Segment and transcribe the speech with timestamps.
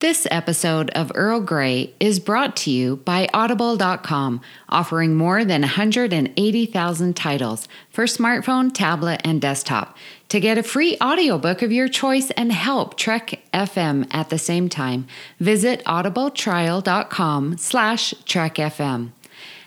[0.00, 7.14] This episode of Earl Grey is brought to you by Audible.com, offering more than 180,000
[7.14, 9.98] titles for smartphone, tablet, and desktop.
[10.30, 14.70] To get a free audiobook of your choice and help Trek FM at the same
[14.70, 15.06] time,
[15.38, 19.10] visit audibletrial.com slash trekfm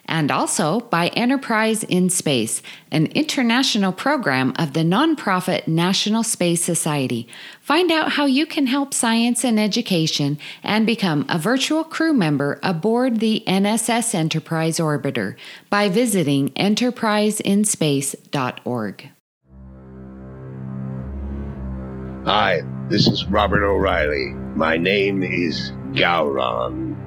[0.06, 2.62] and also by Enterprise in Space,
[2.92, 7.28] an international program of the nonprofit National Space Society.
[7.62, 12.60] Find out how you can help science and education and become a virtual crew member
[12.62, 15.36] aboard the NSS Enterprise Orbiter
[15.70, 19.10] by visiting enterpriseinspace.org.
[22.26, 24.28] Hi, this is Robert O'Reilly.
[24.56, 27.03] My name is Gowron.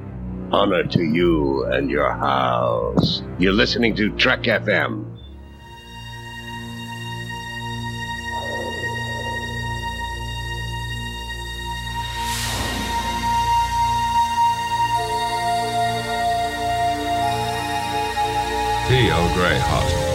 [0.52, 3.22] Honor to you and your house.
[3.38, 5.04] You're listening to Trek FM.
[18.88, 20.05] Tea Earl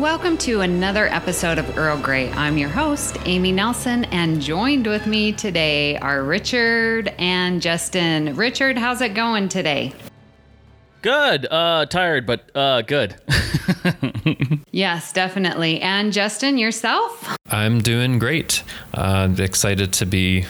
[0.00, 2.30] Welcome to another episode of Earl Grey.
[2.32, 8.34] I'm your host, Amy Nelson, and joined with me today are Richard and Justin.
[8.34, 9.92] Richard, how's it going today?
[11.02, 11.46] Good.
[11.50, 13.14] Uh, tired, but uh, good.
[14.72, 15.80] Yes, definitely.
[15.80, 17.36] And Justin, yourself?
[17.50, 18.62] I'm doing great.
[18.94, 20.46] Uh, excited to be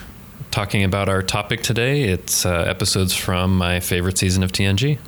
[0.50, 2.02] talking about our topic today.
[2.02, 4.98] It's uh, episodes from my favorite season of TNG.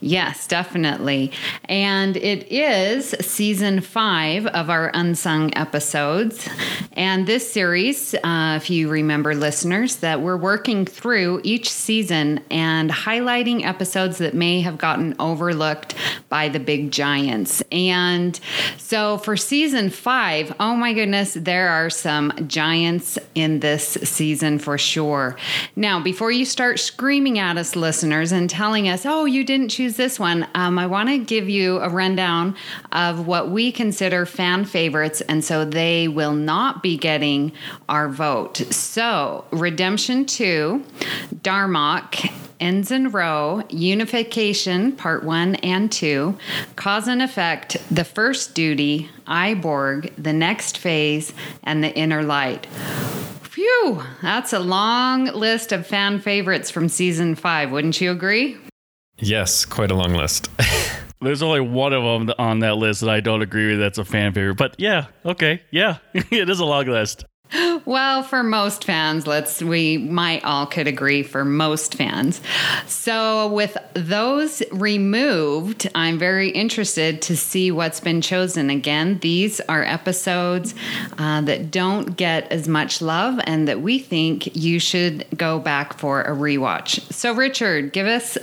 [0.00, 1.32] Yes, definitely.
[1.64, 6.48] And it is season five of our unsung episodes.
[6.96, 12.90] And this series, uh, if you remember, listeners, that we're working through each season and
[12.90, 15.94] highlighting episodes that may have gotten overlooked
[16.30, 17.62] by the big giants.
[17.70, 18.40] And
[18.78, 24.78] so for season five, oh my goodness, there are some giants in this season for
[24.78, 25.36] sure.
[25.76, 29.96] Now, before you start screaming at us, listeners, and telling us, oh, you didn't choose
[29.96, 32.56] this one, um, I want to give you a rundown
[32.92, 35.20] of what we consider fan favorites.
[35.20, 37.52] And so they will not be getting
[37.88, 38.58] our vote.
[38.70, 40.84] So, Redemption 2,
[41.36, 42.30] Darmok,
[42.60, 46.36] Ensign Ro, Unification, Part 1 and 2,
[46.76, 51.32] Cause and Effect, The First Duty, I, Borg, The Next Phase,
[51.64, 52.66] and The Inner Light.
[53.42, 58.58] Phew, that's a long list of fan favorites from season five, wouldn't you agree?
[59.18, 60.50] Yes, quite a long list.
[61.20, 63.78] There's only one of them on that list that I don't agree with.
[63.78, 64.56] That's a fan favorite.
[64.56, 67.24] But yeah, okay, yeah, it is a long list.
[67.84, 72.40] Well, for most fans, let's we might all could agree for most fans.
[72.86, 78.70] So, with those removed, I'm very interested to see what's been chosen.
[78.70, 80.74] Again, these are episodes
[81.18, 85.96] uh, that don't get as much love, and that we think you should go back
[85.96, 87.00] for a rewatch.
[87.12, 88.36] So, Richard, give us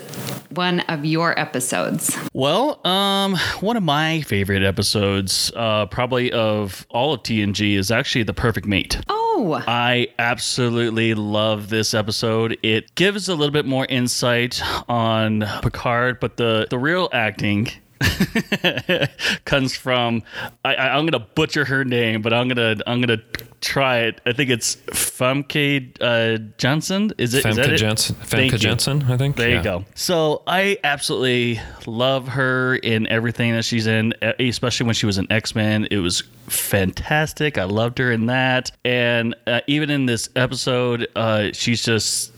[0.52, 2.16] one of your episodes.
[2.34, 8.24] Well, um, one of my favorite episodes, uh, probably of all of TNG, is actually
[8.24, 8.93] The Perfect Mate.
[9.10, 12.58] Oh, I absolutely love this episode.
[12.64, 17.70] It gives a little bit more insight on Picard, but the the real acting
[19.46, 20.24] comes from
[20.64, 23.22] I, I, I'm gonna butcher her name, but I'm gonna I'm gonna
[23.64, 24.20] try it.
[24.26, 27.12] I think it's Famke uh, Johnson.
[27.18, 27.46] Is it?
[27.46, 27.80] is that Famke it?
[28.26, 28.58] Thank Famke you.
[28.60, 29.38] Janssen, I think.
[29.38, 29.58] There Yeah.
[29.58, 29.86] you go.
[29.96, 35.32] So I absolutely love her in everything that she's in, especially when she was in
[35.32, 35.88] X Men.
[35.90, 37.58] It was fantastic.
[37.58, 42.32] I loved her in that, and uh, even in this episode, uh, she's just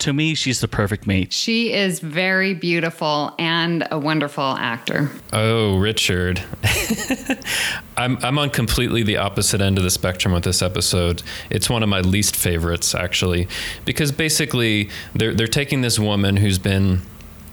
[0.00, 1.32] to me, she's the perfect mate.
[1.32, 5.10] she is very beautiful and a wonderful actor.
[5.32, 6.42] Oh, Richard.
[7.96, 11.22] I'm I'm on completely the opposite end of the spectrum with this episode.
[11.50, 13.48] It's one of my least favorites actually
[13.84, 17.00] because basically they're they're taking this woman who's been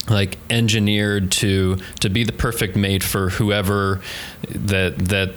[0.09, 4.01] like engineered to to be the perfect mate for whoever
[4.49, 5.33] that that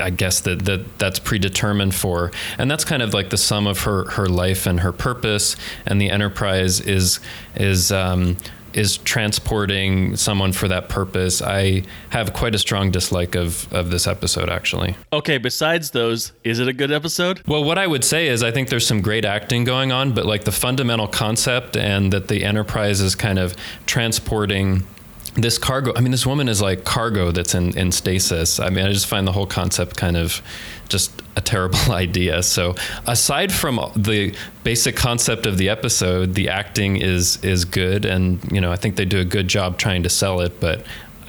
[0.00, 3.80] I guess that, that that's predetermined for, and that's kind of like the sum of
[3.80, 5.56] her her life and her purpose.
[5.86, 7.20] And the Enterprise is
[7.56, 8.36] is um,
[8.74, 11.42] is transporting someone for that purpose.
[11.42, 14.96] I have quite a strong dislike of of this episode, actually.
[15.12, 17.42] Okay, besides those, is it a good episode?
[17.46, 20.26] Well, what I would say is I think there's some great acting going on, but
[20.26, 23.54] like the fundamental concept and that the Enterprise is kind of
[23.86, 24.84] transporting
[25.34, 28.60] this cargo i mean this woman is like cargo that's in, in stasis.
[28.60, 30.42] I mean i just find the whole concept kind of
[30.88, 32.42] just a terrible idea.
[32.42, 32.74] So
[33.06, 38.04] aside from the basic concept of the episode the acting is is good.
[38.04, 40.84] And you know i think they do a good job trying to sell it but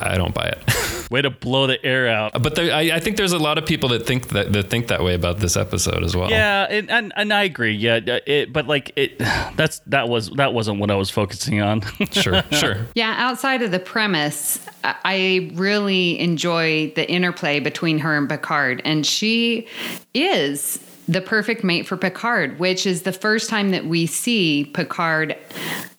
[0.07, 0.63] I don't buy it.
[1.13, 2.41] way to blow the air out.
[2.41, 4.87] But there, I, I, think there's a lot of people that think that, that think
[4.87, 6.29] that way about this episode as well.
[6.29, 7.73] Yeah, and, and, and I agree.
[7.73, 9.19] Yeah, it, but like it,
[9.55, 11.81] that's that was that wasn't what I was focusing on.
[12.11, 12.87] sure, sure.
[12.95, 19.05] Yeah, outside of the premise, I really enjoy the interplay between her and Picard, and
[19.05, 19.67] she
[20.13, 25.35] is the perfect mate for Picard, which is the first time that we see Picard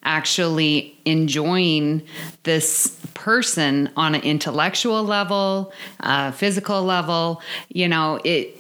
[0.03, 2.03] actually enjoying
[2.43, 7.41] this person on an intellectual level, uh, physical level.
[7.69, 8.59] You know, it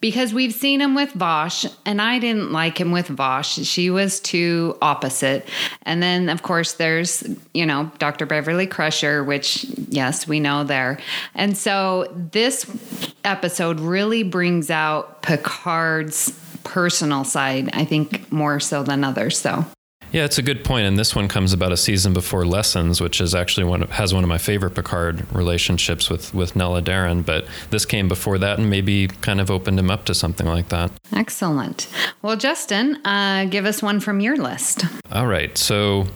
[0.00, 3.54] because we've seen him with Vash, and I didn't like him with Vash.
[3.54, 5.48] She was too opposite.
[5.82, 8.26] And then, of course, there's, you know, Dr.
[8.26, 10.98] Beverly Crusher, which, yes, we know there.
[11.34, 12.64] And so this
[13.24, 19.38] episode really brings out Picard's personal side, I think, more so than others.
[19.38, 19.64] So.
[20.12, 23.20] Yeah, it's a good point, and this one comes about a season before Lessons, which
[23.20, 27.24] is actually one of, has one of my favorite Picard relationships with with Nella Daren.
[27.24, 30.68] But this came before that, and maybe kind of opened him up to something like
[30.70, 30.90] that.
[31.12, 31.88] Excellent.
[32.22, 34.84] Well, Justin, uh, give us one from your list.
[35.12, 35.56] All right.
[35.56, 36.06] So,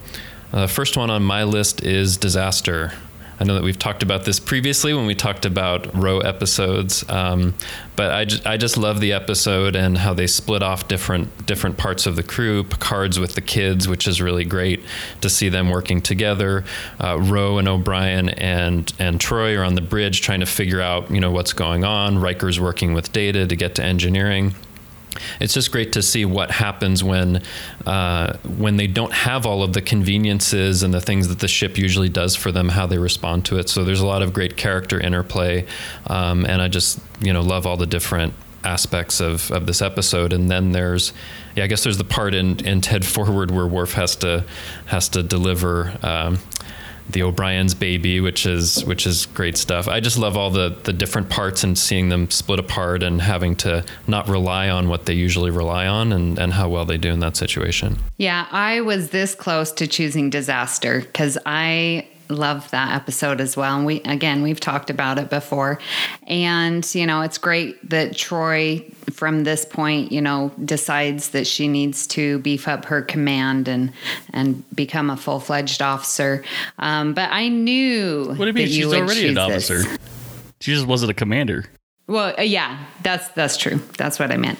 [0.52, 2.92] uh, the first one on my list is Disaster.
[3.40, 7.54] I know that we've talked about this previously when we talked about Ro episodes, um,
[7.96, 11.76] but I, ju- I just love the episode and how they split off different different
[11.76, 12.62] parts of the crew.
[12.62, 14.84] Picard's with the kids, which is really great
[15.20, 16.64] to see them working together.
[17.00, 21.10] Uh, Ro and O'Brien and and Troi are on the bridge trying to figure out
[21.10, 22.18] you know what's going on.
[22.18, 24.54] Riker's working with Data to get to engineering
[25.40, 27.42] it's just great to see what happens when
[27.86, 31.78] uh, when they don't have all of the conveniences and the things that the ship
[31.78, 33.68] usually does for them, how they respond to it.
[33.68, 35.66] So there's a lot of great character interplay,
[36.06, 38.34] um, and I just you know love all the different
[38.64, 40.32] aspects of, of this episode.
[40.32, 41.12] And then there's,
[41.54, 44.44] yeah, I guess there's the part in, in Ten Forward where Worf has to
[44.86, 46.38] has to deliver um,
[47.10, 49.88] the O'Brien's baby, which is which is great stuff.
[49.88, 53.56] I just love all the the different parts and seeing them split apart and having
[53.56, 57.10] to not rely on what they usually rely on and, and how well they do
[57.10, 57.98] in that situation.
[58.16, 63.76] Yeah, I was this close to choosing disaster because I love that episode as well.
[63.76, 65.78] And we again we've talked about it before.
[66.26, 71.68] And you know, it's great that Troi, from this point, you know, decides that she
[71.68, 73.92] needs to beef up her command and
[74.32, 76.44] and become a full fledged officer.
[76.78, 79.82] Um, but I knew what do you mean she's already an officer?
[79.82, 79.98] This.
[80.60, 81.66] She just wasn't a commander.
[82.06, 83.80] Well, uh, yeah, that's that's true.
[83.96, 84.58] That's what I meant.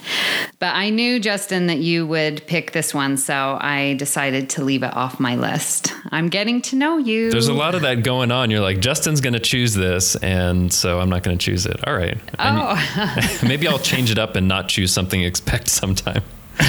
[0.59, 4.83] But I knew Justin that you would pick this one, so I decided to leave
[4.83, 5.93] it off my list.
[6.11, 7.31] I'm getting to know you.
[7.31, 8.51] There's a lot of that going on.
[8.51, 11.87] You're like Justin's going to choose this, and so I'm not going to choose it.
[11.87, 12.19] All right.
[12.39, 13.39] Oh.
[13.47, 16.23] maybe I'll change it up and not choose something expect sometime.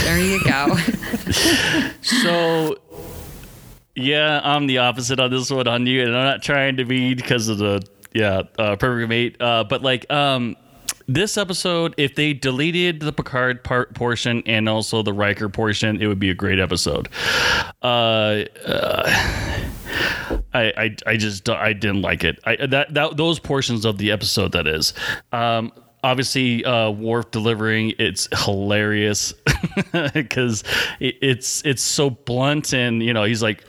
[0.04, 0.76] There you go.
[2.02, 2.78] so
[3.96, 7.14] yeah, I'm the opposite on this one on you, and I'm not trying to be
[7.14, 9.42] because of the yeah, uh, perfect mate.
[9.42, 10.56] Uh, but like, um,
[11.08, 16.08] this episode, if they deleted the Picard part portion and also the Riker portion, it
[16.08, 17.10] would be a great episode.
[17.82, 19.04] Uh, uh,
[20.54, 22.40] I, I, I just I didn't like it.
[22.46, 24.94] I that that those portions of the episode that is.
[25.32, 25.72] Um,
[26.04, 29.34] obviously uh Worf delivering it's hilarious
[30.14, 30.64] because
[31.00, 33.64] it, it's it's so blunt and you know he's like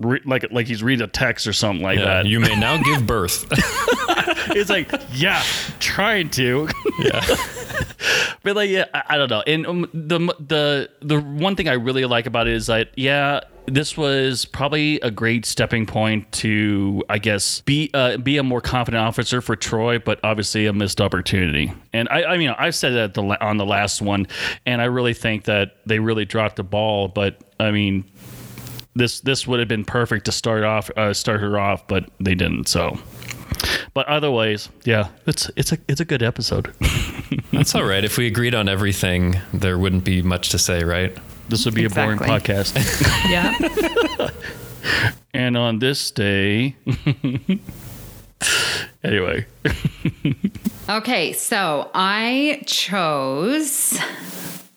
[0.00, 2.26] re- like like he's reading a text or something like yeah, that.
[2.26, 3.46] You may now give birth.
[4.56, 5.42] it's like, yeah,
[5.80, 6.68] trying to.
[6.98, 7.24] Yeah.
[8.42, 9.42] but like, yeah, I, I don't know.
[9.46, 13.40] And um, the the the one thing I really like about it is that, yeah,
[13.66, 18.60] this was probably a great stepping point to, I guess, be uh, be a more
[18.60, 21.72] confident officer for Troi, but obviously a missed opportunity.
[21.92, 24.26] And I, I mean, I've said that the, on the last one,
[24.66, 27.08] and I really think that they really dropped the ball.
[27.08, 28.04] But I mean,
[28.94, 32.34] this this would have been perfect to start off uh, start her off, but they
[32.34, 32.68] didn't.
[32.68, 32.98] So,
[33.94, 36.72] but otherwise, yeah, it's it's a it's a good episode.
[37.52, 38.04] That's all right.
[38.04, 41.16] If we agreed on everything, there wouldn't be much to say, right?
[41.48, 42.14] This would be exactly.
[42.14, 42.74] a boring podcast.
[43.30, 44.30] yeah.
[45.34, 46.76] and on this day,
[49.04, 49.46] anyway.
[50.88, 53.98] okay, so I chose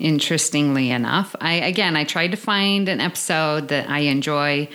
[0.01, 1.35] interestingly enough.
[1.39, 4.67] I again, I tried to find an episode that I enjoy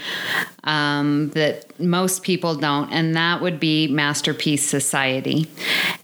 [0.65, 5.49] um, that most people don't, and that would be Masterpiece Society.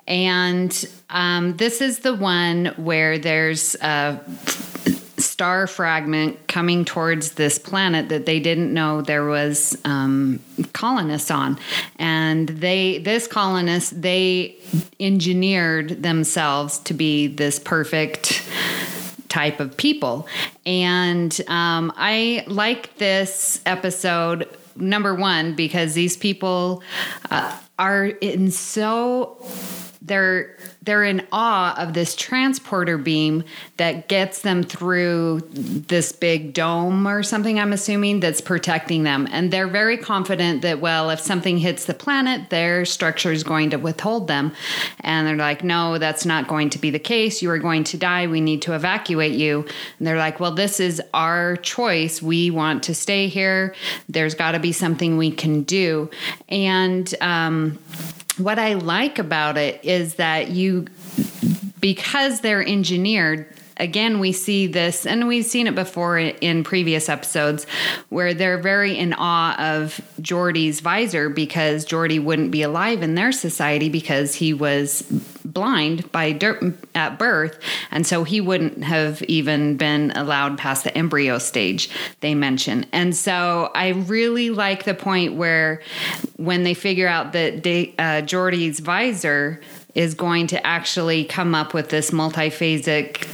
[0.06, 4.20] And um, this is the one where there's a
[5.22, 10.40] star fragment coming towards this planet that they didn't know there was um,
[10.72, 11.58] colonists on,
[11.96, 14.56] and they this colonist they
[15.00, 18.46] engineered themselves to be this perfect
[19.28, 20.26] type of people.
[20.66, 26.82] And um, I like this episode, number one, because these people
[27.30, 29.42] uh, are in so
[30.02, 33.44] they're they're in awe of this transporter beam
[33.76, 39.28] that gets them through this big dome or something i'm assuming that's protecting them.
[39.30, 43.70] And they're very confident that well if something hits the planet their structure is going
[43.70, 44.52] to withhold them.
[45.00, 47.42] And they're like no that's not going to be the case.
[47.42, 48.26] You are going to die.
[48.26, 49.66] We need to evacuate you.
[49.98, 52.22] And they're like well this is our choice.
[52.22, 53.74] We want to stay here.
[54.08, 56.10] There's got to be something we can do.
[56.48, 57.78] And um,
[58.38, 60.86] what I like about it is that you,
[61.80, 67.66] because they're engineered, again, we see this, and we've seen it before in previous episodes,
[68.08, 73.32] where they're very in awe of Geordi's visor because Geordi wouldn't be alive in their
[73.32, 75.02] society because he was
[75.44, 76.62] blind by dirt
[76.94, 77.58] at birth,
[77.90, 81.90] and so he wouldn't have even been allowed past the embryo stage.
[82.20, 85.82] They mention, and so I really like the point where
[86.36, 88.22] when they figure out that they, uh,
[88.80, 89.60] visor
[89.94, 93.26] is going to actually come up with this multiphasic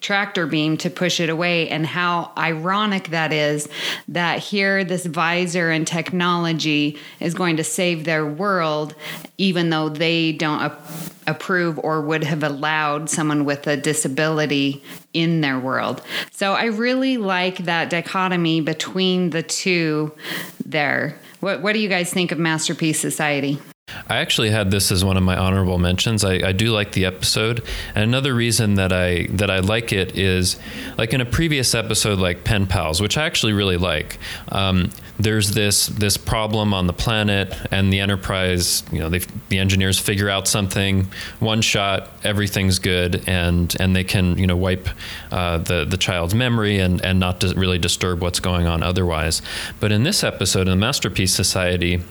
[0.00, 3.68] tractor beam to push it away and how ironic that is
[4.08, 8.94] that here this visor and technology is going to save their world
[9.36, 10.80] even though they don't ap-
[11.26, 16.02] approve or would have allowed someone with a disability in their world.
[16.32, 20.12] So I really like that dichotomy between the two
[20.64, 21.16] there.
[21.40, 23.58] What what do you guys think of Masterpiece Society?
[24.08, 26.24] I actually had this as one of my honorable mentions.
[26.24, 27.64] I, I, do like the episode,
[27.94, 30.58] and another reason that I that I like it is,
[30.96, 34.18] like in a previous episode, like Pen Pals, which I actually really like.
[34.50, 39.98] Um, there's this this problem on the planet, and the Enterprise, you know, the engineers
[39.98, 41.08] figure out something,
[41.40, 44.88] one shot, everything's good, and and they can you know wipe
[45.32, 49.42] uh, the the child's memory and and not really disturb what's going on otherwise.
[49.80, 52.02] But in this episode, in the Masterpiece Society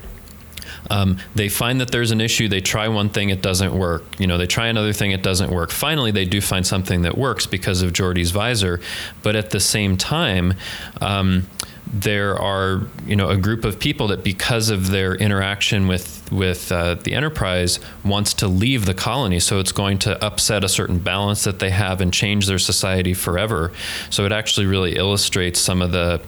[0.90, 2.48] um, they find that there's an issue.
[2.48, 4.04] They try one thing, it doesn't work.
[4.20, 5.72] You know, they try another thing, it doesn't work.
[5.72, 8.80] Finally, they do find something that works because of Geordi's visor.
[9.24, 10.54] But at the same time,
[11.02, 11.48] um,
[11.94, 16.72] there are you know a group of people that because of their interaction with with
[16.72, 21.00] uh, the enterprise wants to leave the colony so it's going to upset a certain
[21.00, 23.72] balance that they have and change their society forever
[24.10, 26.22] so it actually really illustrates some of the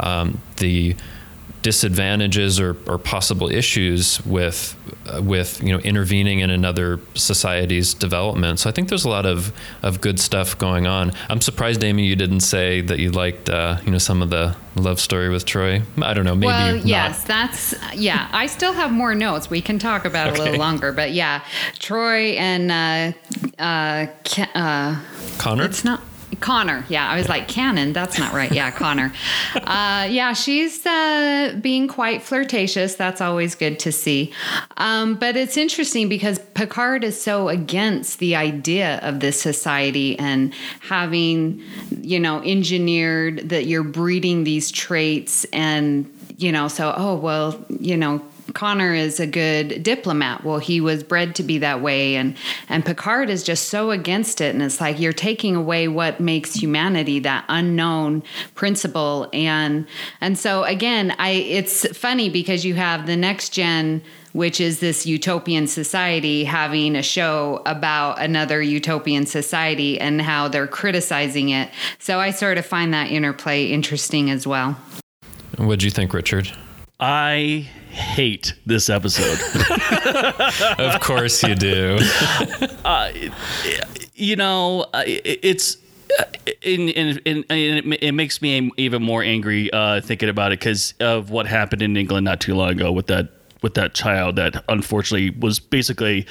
[0.00, 0.96] um, the
[1.64, 8.60] disadvantages or, or possible issues with uh, with you know intervening in another society's development.
[8.60, 9.50] So I think there's a lot of,
[9.82, 11.12] of good stuff going on.
[11.30, 14.54] I'm surprised, Amy, you didn't say that you liked uh, you know some of the
[14.76, 15.82] love story with Troi.
[16.02, 16.46] I don't know, maybe.
[16.48, 18.28] Well, yes, that's yeah.
[18.30, 19.48] I still have more notes.
[19.48, 20.40] We can talk about okay.
[20.40, 21.42] a little longer, but yeah,
[21.78, 23.12] Troi and uh,
[23.58, 24.06] uh,
[24.54, 25.00] uh,
[25.38, 25.64] Conor.
[25.64, 26.02] It's not.
[26.40, 26.84] Conor.
[26.88, 27.92] Yeah, I was like Cannon.
[27.92, 28.50] That's not right.
[28.52, 29.12] Yeah, Conor.
[29.64, 32.96] Uh, yeah, she's uh, being quite flirtatious.
[32.96, 34.32] That's always good to see.
[34.76, 40.52] Um, but it's interesting because Picard is so against the idea of this society and
[40.80, 41.62] having,
[42.00, 47.96] you know, engineered that you're breeding these traits and you know, so, oh, well, you
[47.96, 48.20] know,
[48.52, 50.44] Conor is a good diplomat.
[50.44, 52.36] Well, he was bred to be that way, and
[52.68, 54.54] and Picard is just so against it.
[54.54, 58.22] And it's like you're taking away what makes humanity that unknown
[58.54, 59.28] principle.
[59.32, 59.86] And
[60.20, 64.02] and so again, I it's funny because you have the next gen
[64.34, 70.66] which is this utopian society having a show about another utopian society and how they're
[70.66, 71.70] criticizing it.
[72.00, 74.76] So I sort of find that interplay interesting as well.
[75.56, 76.50] What do you think, Richard?
[76.98, 79.38] I hate this episode.
[80.78, 81.98] of course you do.
[82.84, 83.10] uh,
[84.14, 85.78] you know, it's.
[86.64, 91.30] And, and, and, it makes me even more angry uh, thinking about it because of
[91.30, 93.30] what happened in England not too long ago with that
[93.64, 96.26] with that child that unfortunately was basically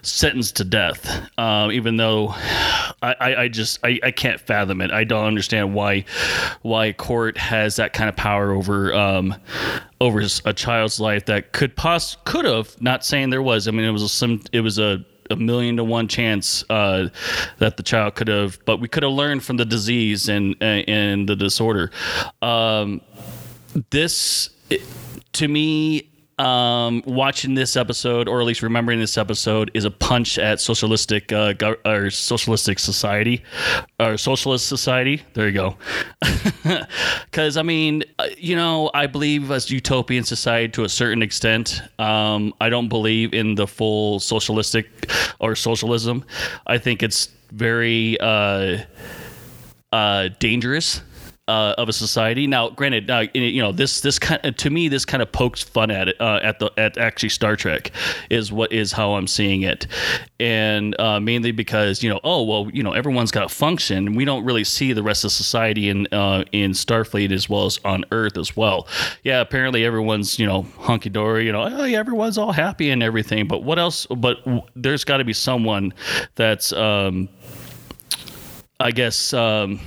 [0.00, 1.28] sentenced to death.
[1.38, 2.28] Um, even though
[3.02, 4.90] I, I, I just I, I, can't fathom it.
[4.90, 6.06] I don't understand why
[6.62, 9.34] why a court has that kind of power over um,
[10.00, 13.68] over a child's life that could poss could have not saying there was.
[13.68, 17.08] I mean, it was a, some it was a a million to one chance uh,
[17.58, 21.28] that the child could have, but we could have learned from the disease and and
[21.28, 21.90] the disorder.
[22.40, 23.02] Um,
[23.90, 24.48] this,
[25.34, 26.09] to me,
[26.40, 31.32] um, watching this episode, or at least remembering this episode, is a punch at socialistic
[31.32, 31.52] uh,
[31.84, 33.42] or socialistic society,
[33.98, 35.22] or socialist society.
[35.34, 35.76] There you go.
[37.24, 41.80] Because I mean, uh, you know, I believe as utopian society to a certain extent.
[41.98, 46.24] Um, I don't believe in the full socialistic or socialism.
[46.66, 48.78] I think it's very uh,
[49.92, 51.02] uh, dangerous
[51.50, 52.46] uh, of a society.
[52.46, 55.62] Now, granted, uh, you know this this kind of, to me this kind of pokes
[55.62, 57.90] fun at it uh, at the at actually Star Trek
[58.30, 59.88] is what is how I'm seeing it,
[60.38, 64.14] and uh, mainly because you know oh well you know everyone's got a function.
[64.14, 67.80] We don't really see the rest of society in uh, in Starfleet as well as
[67.84, 68.86] on Earth as well.
[69.24, 71.46] Yeah, apparently everyone's you know hunky dory.
[71.46, 73.48] You know oh, yeah, everyone's all happy and everything.
[73.48, 74.06] But what else?
[74.06, 75.92] But w- there's got to be someone
[76.36, 77.28] that's um,
[78.80, 79.32] I guess.
[79.32, 79.80] Um,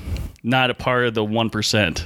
[0.44, 2.06] not a part of the one percent.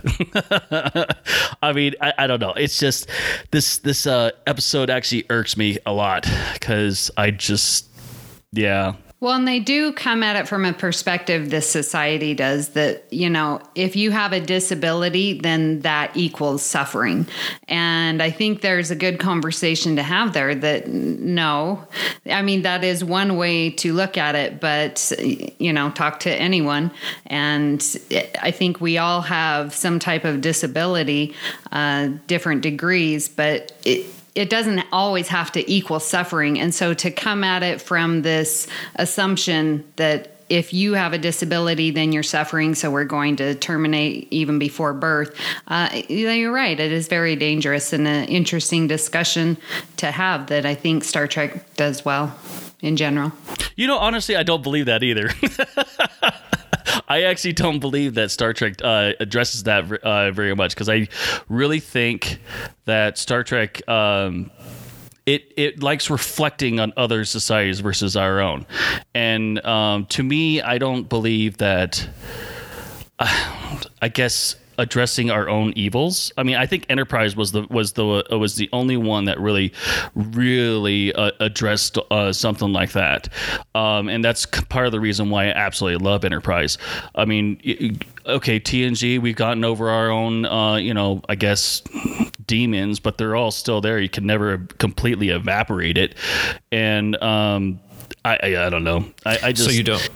[1.62, 2.53] I mean, I, I, don't know.
[2.53, 3.10] It's just
[3.51, 7.89] this this uh, episode actually irks me a lot because I just
[8.53, 13.12] yeah well, and they do come at it from a perspective this society does that,
[13.12, 17.25] you know, if you have a disability, then that equals suffering.
[17.67, 21.88] And I think there's a good conversation to have there that no,
[22.27, 25.12] I mean, that is one way to look at it, but,
[25.57, 26.91] you know, talk to anyone.
[27.25, 27.83] And
[28.39, 31.33] I think we all have some type of disability,
[31.71, 34.05] uh, different degrees, but it,
[34.38, 36.60] it doesn't always have to equal suffering.
[36.60, 41.91] And so to come at it from this assumption that if you have a disability,
[41.91, 45.36] then you're suffering, so we're going to terminate even before birth.
[45.67, 46.79] Uh, you're right.
[46.79, 49.58] It is very dangerous and an interesting discussion
[49.98, 52.38] to have that I think Star Trek does well
[52.79, 53.34] in general.
[53.75, 55.32] You know, honestly, I don't believe that either.
[57.07, 61.07] I actually don't believe that Star Trek uh, addresses that uh, very much because I
[61.49, 62.39] really think
[62.85, 63.87] that Star Trek.
[63.87, 64.51] Um,
[65.25, 68.65] it, it likes reflecting on other societies versus our own.
[69.13, 72.07] And um, to me, I don't believe that.
[73.19, 76.31] Uh, I guess addressing our own evils.
[76.38, 79.39] I mean, I think Enterprise was the was the uh, was the only one that
[79.39, 79.74] really,
[80.15, 83.29] really uh, addressed uh, something like that,
[83.75, 86.77] um, and that's part of the reason why I absolutely love Enterprise.
[87.15, 87.60] I mean,
[88.25, 91.81] okay, TNG, we've gotten over our own, uh, you know, I guess
[92.46, 94.00] demons, but they're all still there.
[94.00, 96.15] You can never completely evaporate it,
[96.71, 97.80] and um,
[98.23, 99.06] I, I, I don't know.
[99.25, 100.10] I, I just so you don't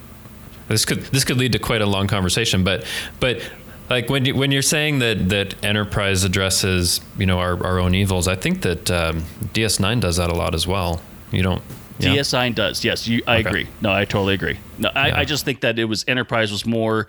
[0.72, 2.86] this could this could lead to quite a long conversation but
[3.20, 3.42] but
[3.92, 7.94] like when you, when you're saying that that enterprise addresses you know our, our own
[7.94, 9.22] evils i think that um,
[9.54, 11.02] ds9 does that a lot as well
[11.32, 11.62] you don't
[12.00, 12.16] yeah?
[12.16, 13.50] ds9 does yes you, i okay.
[13.50, 15.20] agree no i totally agree no I, yeah.
[15.20, 17.08] I just think that it was enterprise was more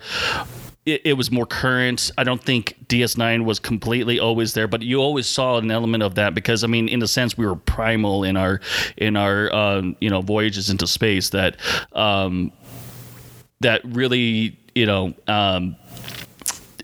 [0.85, 2.11] it, it, was more current.
[2.17, 6.15] I don't think DS9 was completely always there, but you always saw an element of
[6.15, 8.59] that because I mean, in a sense, we were primal in our
[8.97, 11.55] in our um, you know voyages into space that
[11.93, 12.51] um,
[13.61, 15.77] that really you know um,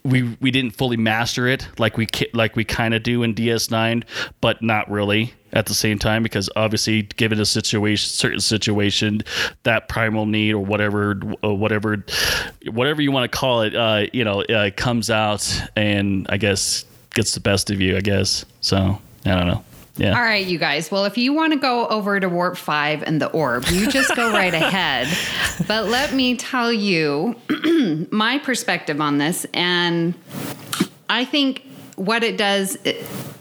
[0.04, 4.04] we we didn't fully master it like we like we kind of do in DS9,
[4.42, 9.22] but not really at the same time because obviously given a situation certain situation
[9.64, 12.04] that primal need or whatever whatever
[12.68, 16.86] whatever you want to call it uh, you know uh, comes out and I guess
[17.16, 18.46] gets the best of you I guess.
[18.62, 19.64] So I don't know
[20.00, 20.16] yeah.
[20.16, 20.90] All right, you guys.
[20.90, 24.16] Well, if you want to go over to Warp 5 and the orb, you just
[24.16, 25.08] go right ahead.
[25.68, 27.36] But let me tell you
[28.12, 29.46] my perspective on this.
[29.54, 30.14] And
[31.10, 31.64] I think
[31.96, 32.78] what it does,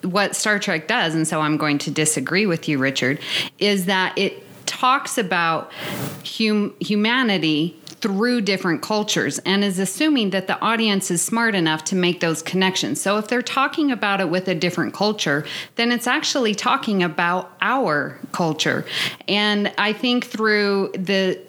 [0.02, 3.20] what Star Trek does, and so I'm going to disagree with you, Richard,
[3.60, 5.72] is that it talks about
[6.24, 11.96] hum- humanity through different cultures and is assuming that the audience is smart enough to
[11.96, 13.00] make those connections.
[13.00, 17.50] So if they're talking about it with a different culture, then it's actually talking about
[17.60, 18.84] our culture.
[19.26, 21.40] And I think through the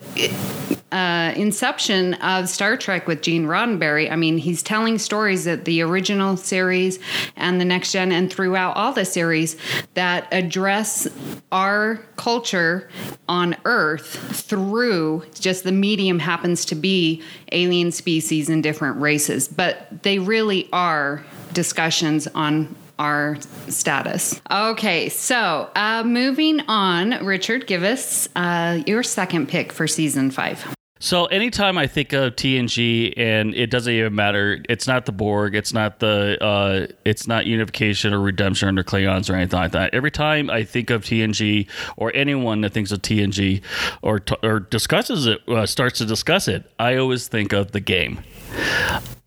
[0.91, 5.81] uh, inception of Star Trek with Gene Roddenberry, I mean, he's telling stories that the
[5.81, 6.99] original series
[7.35, 9.55] and the next gen and throughout all the series
[9.93, 11.07] that address
[11.51, 12.89] our culture
[13.27, 14.05] on Earth
[14.45, 17.21] through just the medium happens to be
[17.51, 21.23] alien species and different races, but they really are
[21.53, 23.37] discussions on our
[23.69, 24.41] status.
[24.51, 30.75] Okay, so uh, moving on, Richard, give us uh, your second pick for season five.
[31.01, 35.55] So anytime I think of TNG, and it doesn't even matter, it's not the Borg,
[35.55, 39.93] it's not the, uh, it's not unification or redemption under Klingons or anything like that.
[39.93, 43.61] Every time I think of TNG, or anyone that thinks of TNG,
[44.01, 48.19] or or discusses it, uh, starts to discuss it, I always think of the game.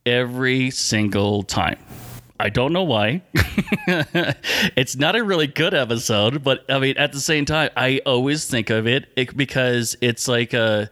[0.04, 1.78] Every single time.
[2.42, 3.22] I don't know why.
[4.76, 8.46] it's not a really good episode, but I mean, at the same time, I always
[8.46, 10.90] think of it, because it's like a,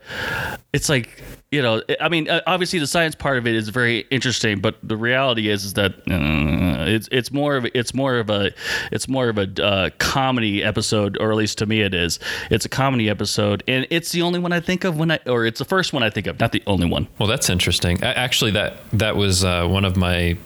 [0.73, 4.01] it's like you know, I mean, uh, obviously the science part of it is very
[4.11, 8.31] interesting, but the reality is, is that uh, it's it's more of it's more of
[8.31, 8.53] a
[8.93, 12.21] it's more of a uh, comedy episode, or at least to me it is.
[12.51, 15.45] It's a comedy episode, and it's the only one I think of when I, or
[15.45, 17.09] it's the first one I think of, not the only one.
[17.19, 18.01] Well, that's interesting.
[18.05, 20.37] Actually, that that was uh, one of my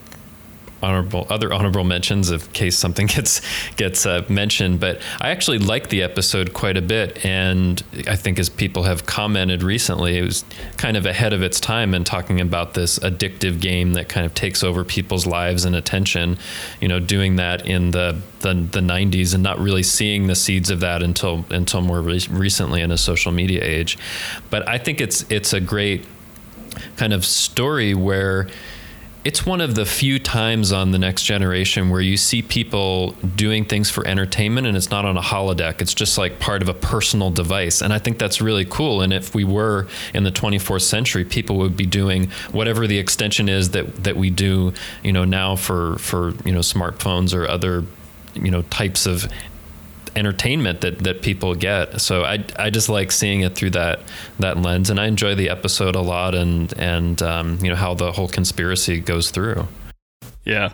[0.85, 3.41] honorable other honorable mentions in case something gets
[3.77, 4.81] gets uh, mentioned.
[4.81, 9.07] But I actually like the episode quite a bit, and I think as people have
[9.07, 10.45] commented recently, it was
[10.77, 14.35] kind of ahead of its time in talking about this addictive game that kind of
[14.35, 16.39] takes over people's lives and attention.
[16.81, 20.69] You know, doing that in the the, the 90s and not really seeing the seeds
[20.69, 23.97] of that until until more re- recently in a social media age.
[24.51, 26.05] But I think it's it's a great
[26.97, 28.49] kind of story where
[29.25, 33.65] it's one of the few times on the next generation where you see people doing
[33.65, 35.81] things for entertainment and it's not on a holodeck.
[35.81, 37.81] It's just like part of a personal device.
[37.81, 39.01] And i think that's really cool.
[39.01, 43.49] And if we were in the 24th century people would be doing whatever the extension
[43.49, 47.85] is that that we do you know now for for you know smartphones or other
[48.35, 49.31] you know types of
[50.17, 52.01] entertainment that, that people get.
[52.01, 54.01] So I, I just like seeing it through that
[54.39, 57.95] that lens, and I enjoy the episode a lot, and and um, you know how
[57.95, 59.69] the whole conspiracy goes through.
[60.45, 60.73] Yeah.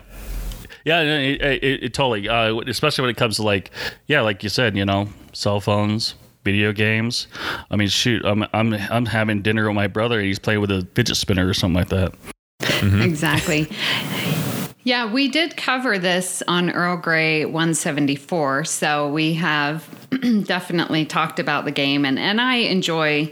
[0.83, 2.27] Yeah, it, it, it totally.
[2.27, 3.69] Uh, especially when it comes to like,
[4.07, 7.27] yeah, like you said, you know, cell phones, video games.
[7.69, 10.17] I mean, shoot, I'm I'm I'm having dinner with my brother.
[10.17, 12.13] and He's playing with a fidget spinner or something like that.
[12.61, 13.01] Mm-hmm.
[13.03, 13.69] Exactly.
[14.83, 18.65] Yeah, we did cover this on Earl Grey 174.
[18.65, 19.87] So we have
[20.43, 23.31] definitely talked about the game, and, and I enjoy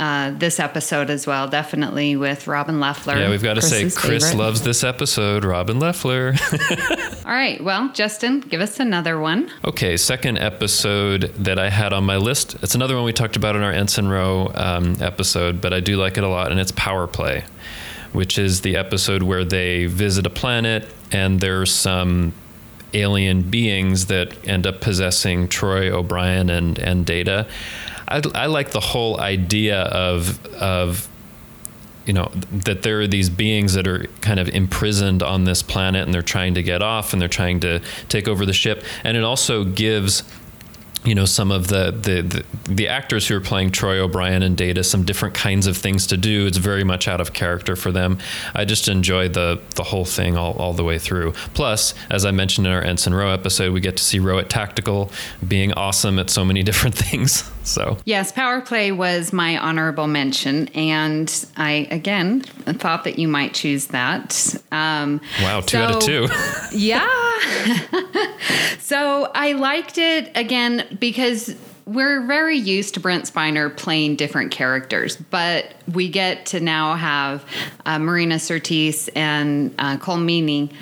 [0.00, 1.46] uh, this episode as well.
[1.46, 3.20] Definitely with Robin Lefler.
[3.20, 4.36] Yeah, we've got to say, Chris favorite.
[4.36, 5.44] loves this episode.
[5.44, 6.36] Robin Lefler.
[7.24, 7.62] All right.
[7.62, 9.48] Well, Justin, give us another one.
[9.64, 9.96] Okay.
[9.96, 12.56] Second episode that I had on my list.
[12.62, 15.96] It's another one we talked about in our Ensign Ro um, episode, but I do
[15.96, 17.44] like it a lot, and it's Power Play
[18.12, 22.32] which is the episode where they visit a planet and there's some
[22.92, 27.46] alien beings that end up possessing Troi O'Brien and and Data.
[28.08, 31.08] I, I like the whole idea of of
[32.06, 36.04] you know that there are these beings that are kind of imprisoned on this planet
[36.04, 39.16] and they're trying to get off and they're trying to take over the ship and
[39.16, 40.22] it also gives
[41.04, 44.56] you know some of the, the, the the actors who are playing Troi O'Brien and
[44.56, 46.46] Data some different kinds of things to do.
[46.46, 48.18] It's very much out of character for them.
[48.54, 51.32] I just enjoy the the whole thing all, all the way through.
[51.54, 54.50] Plus, as I mentioned in our Ensign Ro episode, we get to see Ro at
[54.50, 55.10] Tactical
[55.46, 57.50] being awesome at so many different things.
[57.62, 63.54] So yes, Power Play was my honorable mention, and I again thought that you might
[63.54, 64.54] choose that.
[64.72, 66.28] Um, wow, two so, out of two.
[66.72, 67.06] yeah.
[68.78, 71.54] so I liked it again because
[71.86, 77.44] we're very used to Brent Spiner playing different characters, but we get to now have
[77.86, 80.72] uh, Marina Sirtis and uh, Colm Meaney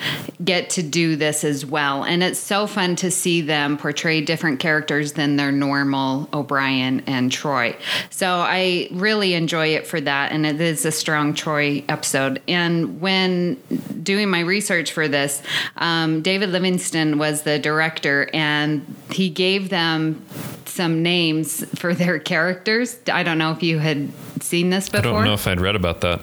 [0.45, 2.05] get to do this as well.
[2.05, 7.31] And it's so fun to see them portray different characters than their normal O'Brien and
[7.31, 7.77] Troi.
[8.11, 10.33] So I really enjoy it for that.
[10.33, 12.41] And it is a strong Troi episode.
[12.47, 13.55] And when
[14.03, 15.43] doing my research for this,
[15.77, 20.25] um, David Livingston was the director, and he gave them
[20.65, 22.98] some names for their characters.
[23.12, 25.11] I don't know if you had seen this before.
[25.11, 26.20] I don't know if I'd read about that.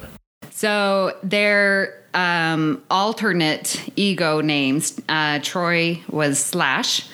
[0.51, 4.99] So their um, alternate ego names.
[5.09, 7.07] Uh, Troi was Slash,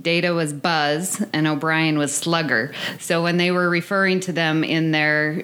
[0.00, 2.72] Data was Buzz, and O'Brien was Slugger.
[3.00, 5.42] So when they were referring to them in their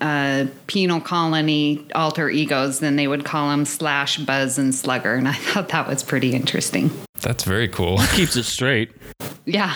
[0.00, 5.14] uh, penal colony alter egos, then they would call them Slash, Buzz, and Slugger.
[5.14, 6.90] And I thought that was pretty interesting.
[7.20, 7.98] That's very cool.
[8.14, 8.90] Keeps it straight.
[9.44, 9.74] Yeah.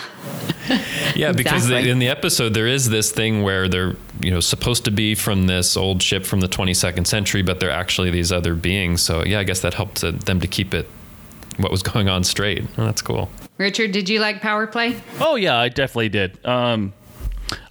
[1.15, 1.89] yeah, because exactly.
[1.89, 5.47] in the episode there is this thing where they're you know supposed to be from
[5.47, 9.01] this old ship from the 22nd century, but they're actually these other beings.
[9.01, 10.87] So yeah, I guess that helped to, them to keep it
[11.57, 12.63] what was going on straight.
[12.77, 13.29] Oh, that's cool.
[13.57, 15.01] Richard, did you like Power Play?
[15.19, 16.45] Oh yeah, I definitely did.
[16.45, 16.93] Um,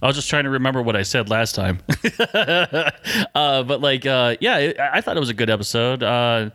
[0.01, 1.79] I was just trying to remember what I said last time.
[2.33, 6.03] uh, but like, uh, yeah, I thought it was a good episode.
[6.03, 6.49] Uh,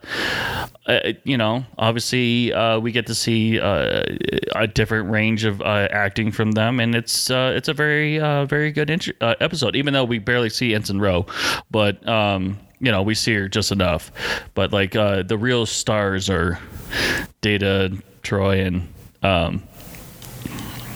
[1.25, 4.05] you know, obviously uh, we get to see uh,
[4.55, 8.91] a different range of uh, acting from them, and it's it's a very very good
[8.91, 9.77] int- episode.
[9.77, 11.27] Even though we barely see Ensign Ro,
[11.71, 14.11] but um, you know we see her just enough.
[14.55, 16.59] But like the real stars are
[17.41, 18.89] Data, Troi, and
[19.23, 19.63] um,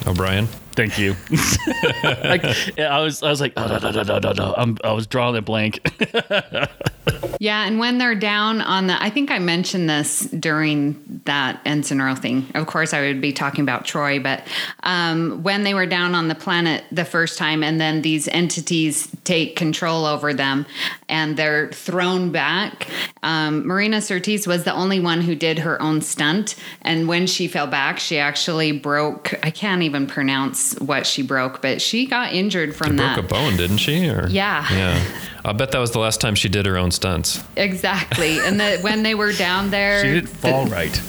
[0.07, 0.47] O'Brien.
[0.75, 1.15] Thank you.
[2.03, 2.43] like,
[2.77, 4.53] I was, I was like, oh, no, no, no, no, no, no.
[4.57, 5.79] I'm, I was drawing a blank.
[7.39, 12.01] Yeah, and when they're down on the, I think I mentioned this during that Ensign
[12.01, 12.47] Earl thing.
[12.55, 14.43] Of course, I would be talking about Troi, but
[14.83, 19.09] um, when they were down on the planet the first time, and then these entities
[19.25, 20.65] take control over them,
[21.09, 22.87] and they're thrown back.
[23.21, 27.47] Um, Marina Sirtis was the only one who did her own stunt, and when she
[27.47, 29.33] fell back, she actually broke.
[29.43, 33.15] I can't even pronounce what she broke, but she got injured from that.
[33.15, 34.07] Broke a bone, didn't she?
[34.09, 34.65] Or Yeah.
[34.71, 35.03] yeah.
[35.45, 37.43] I bet that was the last time she did her own stunts.
[37.55, 38.39] Exactly.
[38.39, 40.99] And the, when they were down there, She didn't the- fall right.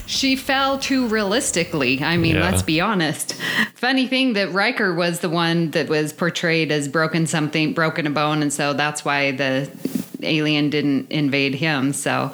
[0.06, 2.02] she fell too realistically.
[2.02, 2.50] I mean, Yeah.
[2.50, 3.34] let's be honest.
[3.74, 8.10] Funny thing that Riker was the one that was portrayed as broken something, broken a
[8.10, 9.70] bone, and so that's why the
[10.22, 11.92] alien didn't invade him.
[11.92, 12.32] So,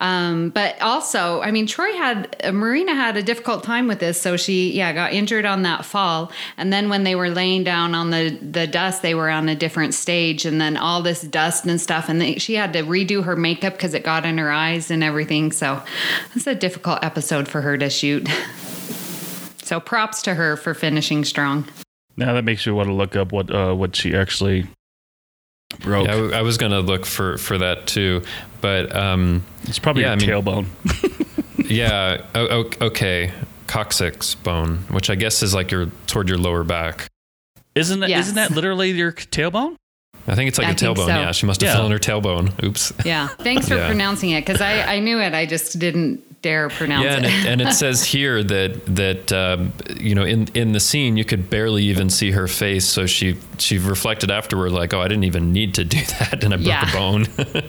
[0.00, 4.20] um, but also, I mean, Troi had uh, Marina had a difficult time with this,
[4.20, 7.94] so she yeah got injured on that fall, and then when they were laying down
[7.94, 11.66] on the the dust, they were on a different stage, and then all this dust
[11.66, 14.50] and stuff, and they, she had to redo her makeup because it got in her
[14.50, 15.52] eyes and everything.
[15.52, 15.82] So,
[16.34, 18.28] it's a difficult episode for her to shoot.
[19.70, 21.64] So props to her for finishing strong.
[22.16, 24.66] Now that makes you want to look up what uh, what she actually
[25.78, 26.06] broke.
[26.06, 28.22] Yeah, I, w- I was gonna look for for that too,
[28.60, 30.66] but um, it's probably yeah, a I mean- tailbone.
[31.70, 33.32] yeah, o- o- okay,
[33.66, 37.06] coccyx bone, which I guess is like your toward your lower back.
[37.74, 38.28] Isn't that Yes.
[38.28, 39.76] not that literally your tailbone?
[40.26, 40.96] I think it's like I a tailbone.
[40.96, 41.06] so.
[41.08, 41.74] Yeah, she must have Yeah.
[41.74, 42.62] fell on her tailbone.
[42.62, 42.92] Oops.
[43.04, 43.28] Yeah.
[43.28, 43.86] Thanks for Yeah.
[43.86, 45.32] pronouncing it because I, I knew it.
[45.34, 47.32] I just didn't dare pronounce Yeah, and it.
[47.32, 51.24] it, and it says here that that um, you know in in the scene you
[51.24, 55.24] could barely even see her face, so she she reflected afterward like, oh, I didn't
[55.24, 56.90] even need to do that, and I broke Yeah.
[56.90, 57.26] a bone.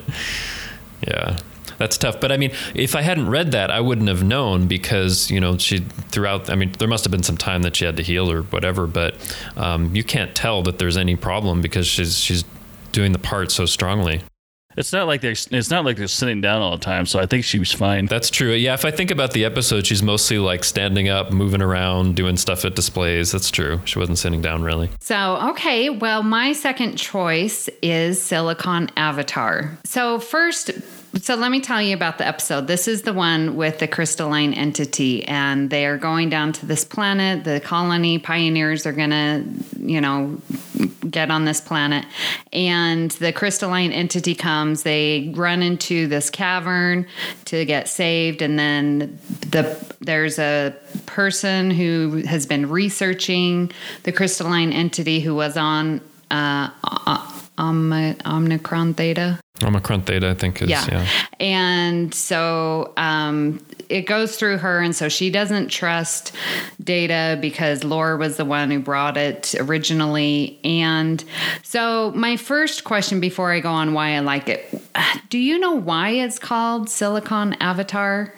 [1.08, 1.38] yeah.
[1.78, 5.32] That's tough, but I mean, if I hadn't read that, I wouldn't have known because
[5.32, 6.48] you know she throughout.
[6.48, 8.86] I mean, there must have been some time that she had to heal or whatever,
[8.86, 9.16] but
[9.58, 12.44] um, you can't tell that there's any problem because she's she's
[12.92, 14.22] doing the part so strongly.
[14.78, 17.06] It's not like they're it's not like they're sitting down all the time.
[17.06, 18.06] So I think she was fine.
[18.06, 18.54] That's true.
[18.54, 22.38] Yeah, if I think about the episode, she's mostly like standing up, moving around, doing
[22.38, 23.32] stuff at displays.
[23.32, 23.82] That's true.
[23.86, 24.90] She wasn't sitting down really.
[25.00, 29.78] So, okay, well, my second choice is Silicon Avatar.
[29.84, 30.72] So, first,
[31.18, 32.68] so let me tell you about the episode.
[32.68, 36.86] This is the one with the crystalline entity, and they are going down to this
[36.86, 37.44] planet.
[37.44, 39.44] The colony pioneers are going to,
[39.78, 40.40] you know,
[41.10, 42.06] get on this planet,
[42.54, 44.84] and the crystalline entity comes.
[44.84, 47.08] They run into this cavern
[47.46, 49.20] to get saved, and then
[49.50, 50.74] the there's a
[51.06, 53.72] person who has been researching
[54.04, 56.00] the crystalline entity who was on
[56.32, 56.70] uh,
[57.62, 59.40] Om- Omicron Theta.
[59.64, 60.86] Omicron Theta, I think, is Yeah.
[60.90, 61.08] yeah.
[61.40, 64.82] And so um, it goes through her.
[64.82, 66.32] And so she doesn't trust
[66.84, 70.60] Data because Lore was the one who brought it originally.
[70.64, 71.24] And
[71.62, 74.82] so, my first question before I go on why I like it
[75.30, 78.34] do you know why it's called Silicon Avatar?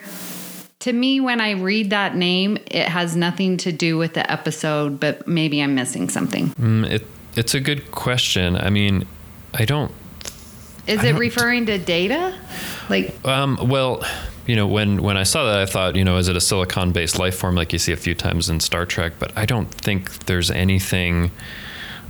[0.79, 4.99] To me, when I read that name, it has nothing to do with the episode,
[4.99, 6.49] but maybe I'm missing something.
[6.49, 8.55] Mm, it it's a good question.
[8.57, 9.05] I mean,
[9.53, 9.91] I don't.
[10.87, 12.33] Is I it don't- referring to Data?
[12.89, 14.03] Like, Um, well,
[14.45, 17.17] you know, when when I saw that, I thought, you know, is it a silicon-based
[17.17, 19.13] life form like you see a few times in Star Trek?
[19.19, 21.31] But I don't think there's anything.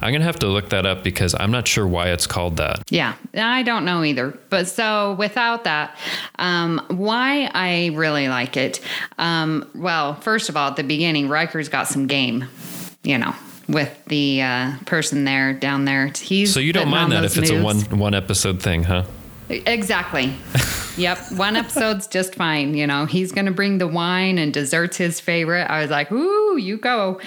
[0.01, 2.81] I'm gonna have to look that up because I'm not sure why it's called that.
[2.89, 4.37] Yeah, I don't know either.
[4.49, 5.95] But so without that,
[6.39, 8.81] um, why I really like it.
[9.19, 12.45] Um, well, first of all, at the beginning, Riker's got some game,
[13.03, 13.33] you know,
[13.67, 16.11] with the uh, person there down there.
[16.15, 19.05] He's So you don't mind that if it's a one one episode thing, huh?
[19.49, 20.33] Exactly.
[20.97, 21.19] yep.
[21.33, 22.75] One episode's just fine.
[22.75, 25.65] You know, he's going to bring the wine and desserts his favorite.
[25.65, 27.19] I was like, ooh, you go.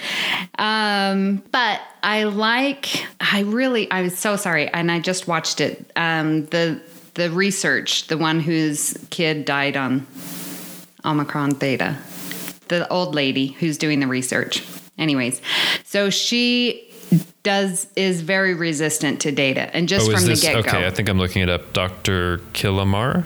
[0.57, 2.87] Um, but I like,
[3.19, 4.67] I really, I was so sorry.
[4.67, 5.91] And I just watched it.
[5.95, 6.81] Um, the,
[7.13, 10.05] the research, the one whose kid died on
[11.05, 11.97] Omicron Theta,
[12.67, 14.63] the old lady who's doing the research.
[14.97, 15.41] Anyways,
[15.83, 16.83] so she
[17.43, 20.59] does is very resistant to data and just oh, from the get go.
[20.59, 20.85] okay?
[20.85, 21.71] I think I'm looking it up.
[21.73, 22.41] Dr.
[22.53, 23.23] Kila Marr,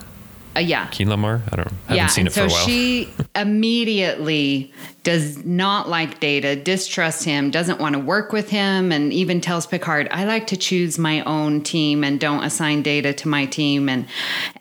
[0.56, 0.88] Uh, yeah.
[0.88, 1.42] Kila Marr.
[1.52, 1.68] I don't.
[1.68, 2.66] I haven't yeah, seen it for a while.
[2.66, 4.72] she immediately
[5.04, 9.66] does not like Data, distrusts him, doesn't want to work with him, and even tells
[9.66, 13.90] Picard, "I like to choose my own team and don't assign Data to my team."
[13.90, 14.06] And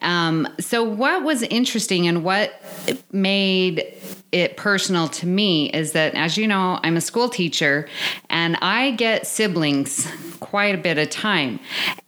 [0.00, 2.52] um, so, what was interesting and what
[3.12, 3.94] made
[4.32, 7.88] it personal to me is that, as you know, I'm a school teacher,
[8.28, 10.06] and I get siblings
[10.40, 11.60] quite a bit of time.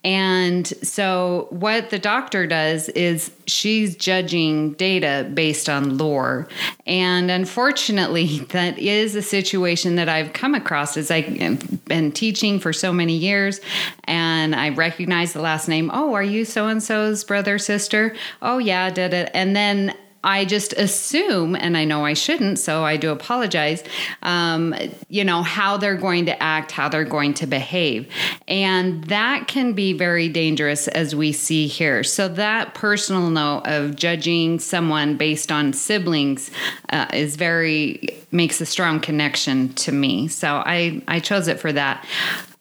[0.03, 6.47] And so, what the doctor does is she's judging data based on Lore.
[6.85, 12.73] And unfortunately, that is a situation that I've come across as I've been teaching for
[12.73, 13.61] so many years.
[14.05, 15.89] And I recognize the last name.
[15.93, 18.15] Oh, are you so and so's brother, sister?
[18.41, 19.31] Oh, yeah, did it.
[19.33, 23.83] And then I just assume, and I know I shouldn't, so I do apologize,
[24.21, 24.73] um,
[25.09, 28.07] you know, how they're going to act, how they're going to behave.
[28.47, 32.03] And that can be very dangerous as we see here.
[32.03, 36.51] So, that personal note of judging someone based on siblings
[36.89, 40.27] uh, is very, makes a strong connection to me.
[40.29, 42.05] So, I, I chose it for that.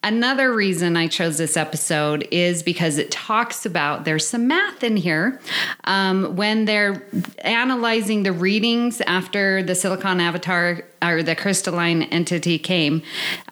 [0.04, 4.96] Another reason I chose this episode is because it talks about there's some math in
[4.96, 5.40] here.
[5.84, 7.06] Um, when they're
[7.38, 13.02] analyzing the readings after the silicon avatar or the crystalline entity came,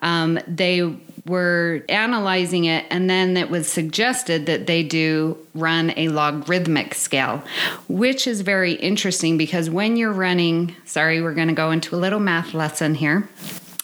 [0.03, 6.09] um, they were analyzing it, and then it was suggested that they do run a
[6.09, 7.45] logarithmic scale,
[7.89, 11.99] which is very interesting because when you're running, sorry, we're going to go into a
[11.99, 13.29] little math lesson here.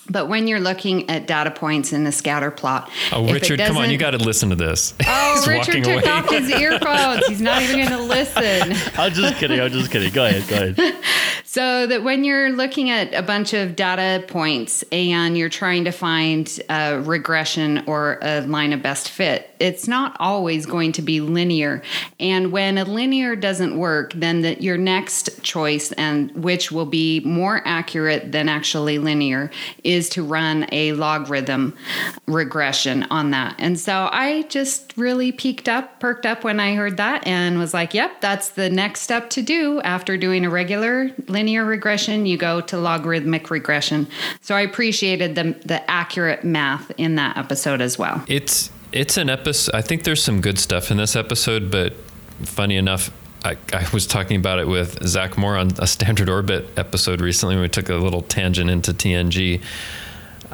[0.08, 3.90] But when you're looking at data points in a scatter plot, oh Richard, come on,
[3.90, 4.94] you got to listen to this.
[5.08, 6.10] Oh, Richard took away.
[6.10, 7.26] off his earphones.
[7.26, 8.72] He's not even going to listen.
[8.98, 9.60] I'm just kidding.
[9.60, 10.10] I'm just kidding.
[10.12, 10.48] Go ahead.
[10.48, 10.96] Go ahead.
[11.44, 15.90] So that when you're looking at a bunch of data points and you're trying to
[15.90, 21.20] find a regression or a line of best fit, it's not always going to be
[21.20, 21.82] linear.
[22.20, 27.20] And when a linear doesn't work, then the, your next choice, and which will be
[27.20, 29.50] more accurate than actually linear,
[29.82, 31.74] is to run a logarithm
[32.26, 33.54] regression on that.
[33.58, 37.74] And so I just really peaked up, perked up when I heard that, and was
[37.74, 42.26] like, "Yep, that's the next step to do after doing a regular linear regression.
[42.26, 44.06] You go to logarithmic regression."
[44.40, 48.22] So I appreciated the the accurate math in that episode as well.
[48.28, 49.74] It's it's an episode.
[49.74, 51.94] I think there's some good stuff in this episode, but
[52.44, 53.10] funny enough,
[53.46, 57.56] I, I, was talking about it with Zach Moore on a Standard Orbit episode recently.
[57.56, 59.62] We took a little tangent into TNG.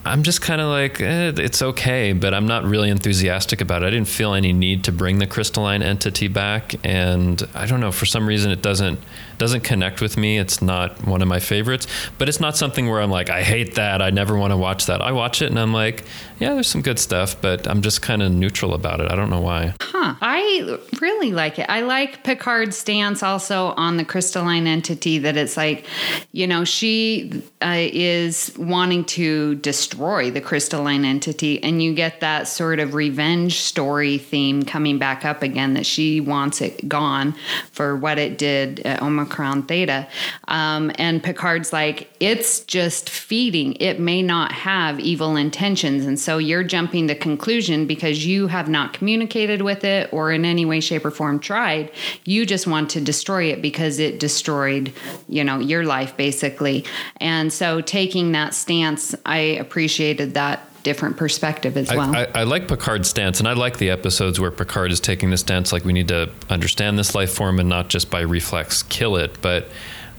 [0.04, 3.86] I'm just kind of like, eh, it's okay, but I'm not really enthusiastic about it.
[3.86, 7.92] I didn't feel any need to bring the crystalline entity back, and I don't know
[7.92, 8.98] for some reason it doesn't
[9.42, 10.38] doesn't connect with me.
[10.38, 13.74] It's not one of my favorites, but it's not something where I'm like, I hate
[13.74, 14.00] that.
[14.00, 15.02] I never want to watch that.
[15.02, 16.04] I watch it and I'm like,
[16.38, 19.10] yeah, there's some good stuff, but I'm just kind of neutral about it.
[19.10, 19.74] I don't know why.
[19.80, 20.14] Huh.
[20.20, 21.66] I really like it.
[21.68, 25.86] I like Picard's stance also on the crystalline entity that it's like,
[26.30, 32.48] you know, she uh, is wanting to destroy the crystalline entity, and you get that
[32.48, 37.34] sort of revenge story theme coming back up again that she wants it gone
[37.72, 40.06] for what it did at Omicron Theta.
[40.48, 43.74] Um, and Picard's like, it's just feeding.
[43.80, 46.06] It may not have evil intentions.
[46.06, 50.44] And so you're jumping to conclusion because you have not communicated with it or in
[50.44, 51.90] any way, shape, or form tried.
[52.24, 54.92] You just want to destroy it because it destroyed,
[55.28, 56.84] you know, your life basically.
[57.18, 59.40] And so taking that stance, I
[59.72, 62.14] appreciated that different perspective as well.
[62.14, 65.30] I, I, I, like Picard's stance, and I like the episodes where Picard is taking
[65.30, 68.82] the stance like we need to understand this life form and not just by reflex
[68.82, 69.40] kill it.
[69.40, 69.70] But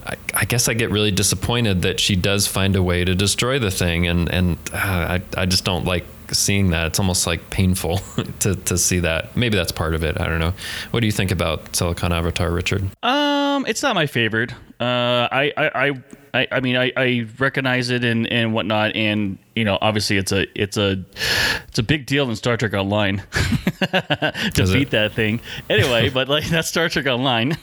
[0.04, 3.60] I, I guess I get really disappointed that she does find a way to destroy
[3.60, 6.86] the thing, and and uh, I I just don't like seeing that.
[6.88, 7.98] It's almost like painful
[8.40, 9.36] to, to see that.
[9.36, 10.20] Maybe that's part of it.
[10.20, 10.54] I don't know.
[10.90, 12.84] What do you think about Silicon Avatar, Richard?
[13.02, 14.52] Um, it's not my favorite.
[14.80, 15.92] Uh, I, I, I
[16.50, 20.46] I, mean, I, I recognize it and, and whatnot, and you know, obviously, it's a
[20.60, 21.04] it's a
[21.68, 23.22] it's a big deal in Star Trek Online
[23.80, 24.90] to Is beat it?
[24.90, 25.40] that thing.
[25.70, 27.56] Anyway, but like that's Star Trek Online,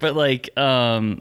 [0.00, 1.20] but like, um,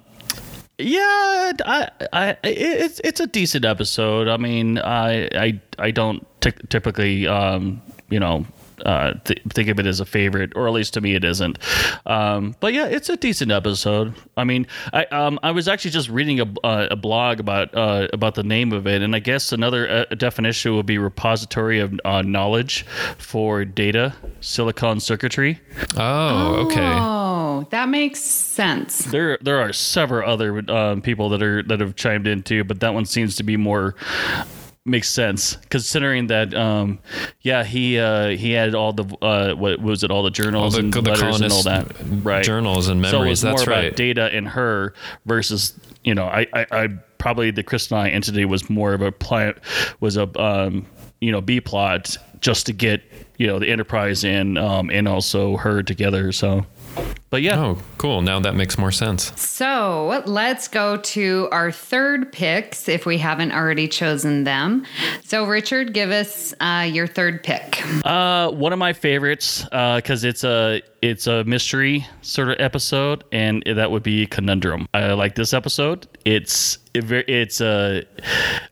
[0.77, 4.27] yeah, I, I, it's it's a decent episode.
[4.27, 8.45] I mean, I I I don't t- typically, um, you know,
[8.85, 11.57] uh, th- think of it as a favorite, or at least to me, it isn't.
[12.05, 14.13] Um, but yeah, it's a decent episode.
[14.35, 18.07] I mean, I um, I was actually just reading a, uh, a blog about uh,
[18.11, 21.97] about the name of it, and I guess another uh, definition would be repository of
[22.03, 22.85] uh, knowledge
[23.17, 25.59] for data silicon circuitry.
[25.95, 26.81] Oh, okay.
[26.81, 27.24] Oh,
[27.63, 29.05] that makes sense.
[29.05, 32.79] There there are several other um, people that are that have chimed in too, but
[32.81, 33.95] that one seems to be more
[34.85, 35.57] makes sense.
[35.69, 36.99] Considering that um,
[37.41, 40.81] yeah he uh, he had all the uh, what was it all the journals all
[40.81, 41.91] the, and the letters and all that.
[42.23, 42.43] Right.
[42.43, 43.85] journals and memories so it was that's more right.
[43.85, 44.93] about data in her
[45.25, 46.87] versus you know I, I, I
[47.17, 49.57] probably the crystalline entity was more of a plant
[49.99, 50.85] was a um,
[51.19, 53.01] you know b plot just to get
[53.37, 56.31] you know the enterprise in um, and also her together.
[56.31, 56.65] So
[57.35, 58.21] but yeah, Oh, cool.
[58.21, 59.33] Now that makes more sense.
[59.35, 64.85] So let's go to our third picks if we haven't already chosen them.
[65.25, 67.83] So, Richard, give us uh, your third pick.
[68.05, 73.63] Uh, one of my favorites because it's a it's a mystery sort of episode, and
[73.65, 74.87] that would be Conundrum.
[74.93, 76.07] I like this episode.
[76.25, 78.01] It's it, it's uh,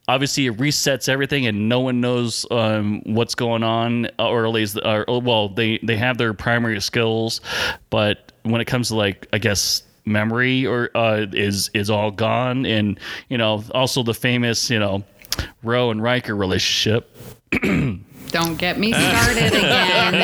[0.07, 4.79] obviously it resets everything, and no one knows um, what's going on, or at least,
[4.83, 7.41] or, well, they they have their primary skills,
[7.89, 12.65] but when it comes to like, I guess memory or uh, is is all gone,
[12.65, 15.03] and you know, also the famous you know,
[15.63, 17.15] Ro and Riker relationship.
[18.33, 20.15] Don't get me started again.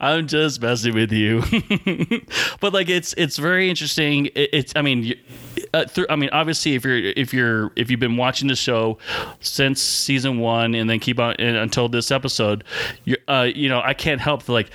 [0.00, 1.42] I'm just messing with you.
[2.60, 4.26] but like it's it's very interesting.
[4.26, 5.14] It, it's I mean,
[5.72, 8.98] uh, through, I mean obviously if you're if you're if you've been watching the show
[9.38, 12.64] since season one and then keep on until this episode,
[13.04, 14.70] you uh you know I can't help like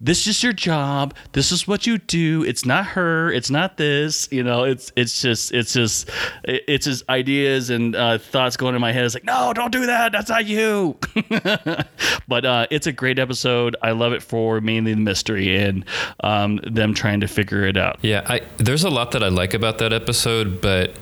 [0.00, 1.14] this is your job.
[1.32, 2.44] This is what you do.
[2.44, 3.30] It's not her.
[3.30, 4.26] It's not this.
[4.32, 4.64] You know.
[4.64, 6.10] It's it's just it's just
[6.44, 9.04] it's his ideas and uh, thoughts going in my head.
[9.04, 10.12] It's like no, don't do that.
[10.12, 10.96] That's not you.
[12.28, 13.76] but uh, it's a great episode.
[13.82, 15.84] I love it for mainly the mystery and
[16.20, 17.98] um, them trying to figure it out.
[18.02, 20.92] Yeah, I, there's a lot that I like about that episode, but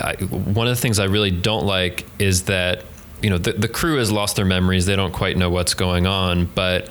[0.00, 2.84] I, one of the things I really don't like is that
[3.22, 6.06] you know the, the crew has lost their memories; they don't quite know what's going
[6.06, 6.46] on.
[6.46, 6.88] But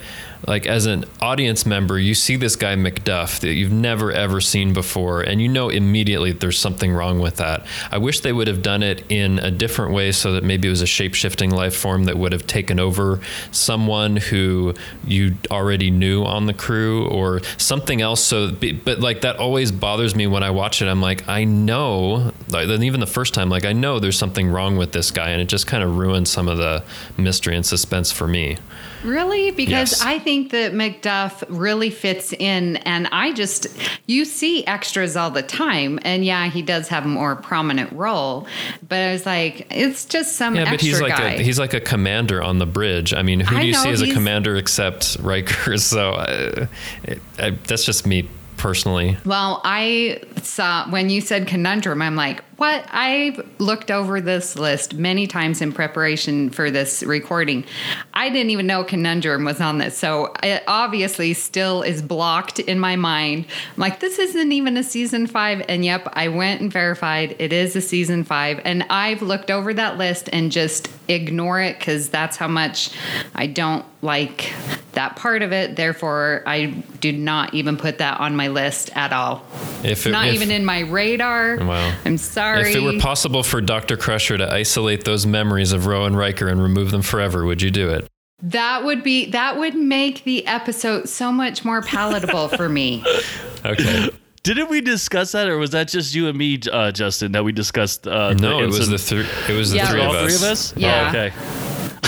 [0.48, 4.74] like as an audience member, you see this guy McDuff that you've never ever seen
[4.74, 7.66] before, and you know immediately there's something wrong with that.
[7.92, 10.72] I wish they would have done it in a different way, so that maybe it
[10.72, 13.20] was a shape shifting life form that would have taken over
[13.52, 14.74] someone who
[15.06, 18.24] you already knew on the crew, or something else.
[18.24, 20.88] So, but like that always bothers me when I watch it.
[20.88, 24.92] I'm like, I know, even the first time, like I know there's something wrong with
[24.92, 26.84] this guy, and it just kind of ruins some of the
[27.18, 28.58] mystery and suspense for me.
[29.04, 29.52] Really?
[29.52, 30.02] Because Yes.
[30.02, 33.68] I think that McDuff really fits in, and I just,
[34.08, 36.00] you see extras all the time.
[36.04, 38.48] And yeah, he does have a more prominent role,
[38.88, 41.32] but I was like, it's just some Yeah, but he's like guy.
[41.34, 43.14] a he's like a commander on the bridge.
[43.14, 45.78] I mean, who I do you know, see as a commander except Riker?
[45.78, 46.68] So uh,
[47.04, 48.28] it, I, that's just me
[48.58, 49.18] personally.
[49.26, 52.86] Well, I saw when you said conundrum, I'm like, what?
[52.92, 57.66] I've looked over this list many times in preparation for this recording.
[58.14, 59.98] I didn't even know conundrum was on this.
[59.98, 63.48] So it obviously still is blocked in my mind.
[63.76, 65.66] I'm like, this isn't even a season five.
[65.68, 68.62] And yep, I went and verified it is a season five.
[68.64, 72.92] And I've looked over that list and just ignore it because that's how much
[73.34, 74.54] I don't like
[74.94, 75.76] that part of it.
[75.76, 79.46] Therefore, I do not even put that on my list at all.
[79.84, 81.58] If it, Not if, even in my radar.
[81.58, 81.96] Wow.
[82.06, 82.51] I'm sorry.
[82.60, 86.48] If it were possible for Doctor Crusher to isolate those memories of Ro and Riker
[86.48, 88.08] and remove them forever, would you do it?
[88.44, 93.04] that would be that would make the episode so much more palatable for me.
[93.64, 94.10] Okay.
[94.42, 97.52] Didn't we discuss that, or was that just you and me, uh, Justin, that we
[97.52, 98.08] discussed?
[98.08, 99.24] Uh, no, the it was the three.
[99.48, 99.92] It was the Yeah.
[99.92, 100.40] three all of us.
[100.40, 100.74] three of us.
[100.76, 101.04] Yeah.
[101.06, 101.32] Oh, okay.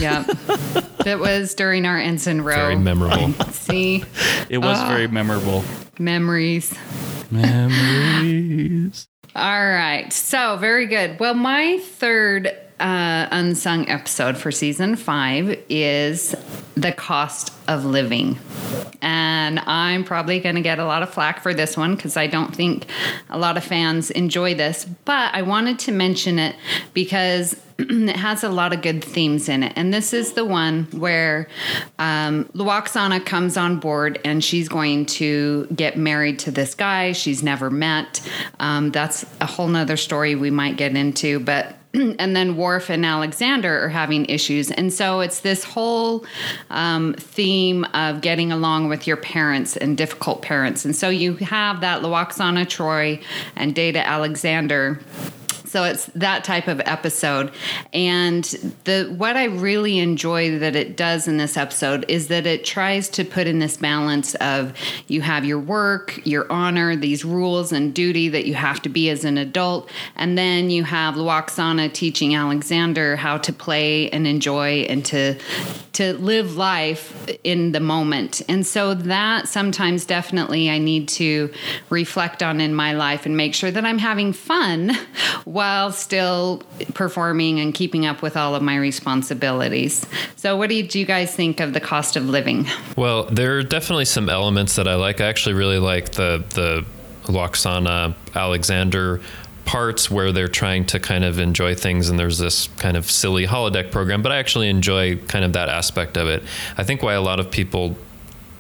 [0.01, 0.25] Yeah.
[1.05, 2.55] it was during our ensign Ro.
[2.55, 3.33] Very memorable.
[3.51, 4.03] See,
[4.49, 4.87] It was Ah.
[4.89, 5.63] very memorable.
[5.99, 6.73] memories.
[7.29, 9.07] Memories.
[9.35, 10.13] All right.
[10.13, 11.19] So, very good.
[11.19, 16.35] Well, my third uh, unsung episode for season five is
[16.75, 18.37] The Cost of Living.
[19.01, 22.27] And I'm probably going to get a lot of flack for this one because I
[22.27, 22.85] don't think
[23.29, 24.85] a lot of fans enjoy this.
[25.05, 26.55] But I wanted to mention it
[26.93, 29.73] because it has a lot of good themes in it.
[29.75, 31.47] And this is the one where
[31.99, 37.43] um, Lwaxana comes on board and she's going to get married to this guy she's
[37.43, 38.21] never met.
[38.59, 41.77] Um, that's a whole nother story we might get into, but.
[42.19, 44.71] And then Worf and Alexander are having issues.
[44.71, 46.25] And so it's this whole
[46.69, 50.85] um, theme of getting along with your parents and difficult parents.
[50.85, 53.23] And so you have that Lwaxana Troi
[53.55, 54.99] and Data Alexander
[55.73, 57.51] so it's that type of episode.
[57.93, 58.43] And
[58.83, 63.09] the what i really enjoy that it does in this episode is that it tries
[63.09, 67.91] to put in this balance of you have your work your honor these rules and
[67.91, 69.89] duty that you have to be as an adult.
[70.15, 75.39] And then you have Lwaxana teaching alexander how to play and enjoy and to
[75.93, 78.41] to live life in the moment.
[78.47, 81.51] And so that sometimes definitely i need to
[81.89, 84.91] reflect on in my life and make sure that i'm having fun
[85.63, 86.61] while still
[86.93, 90.05] performing and keeping up with all of my responsibilities.
[90.35, 92.67] So, what did you guys think of the cost of living?
[92.97, 95.21] Well, there are definitely some elements that I like.
[95.21, 96.85] I actually really like the the
[97.31, 99.21] Lwaxana Alexander
[99.63, 103.47] parts where they're trying to kind of enjoy things and there's this kind of silly
[103.47, 106.43] holodeck program, but I actually enjoy kind of that aspect of it.
[106.77, 107.95] I think why a lot of people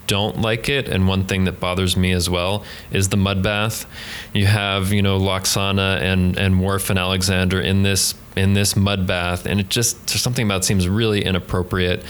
[0.07, 3.85] don't like it, and one thing that bothers me as well is the mud bath.
[4.33, 9.05] You have, you know, Lwaxana and and Worf and Alexander in this in this mud
[9.05, 12.03] bath, and it just something about it seems really inappropriate.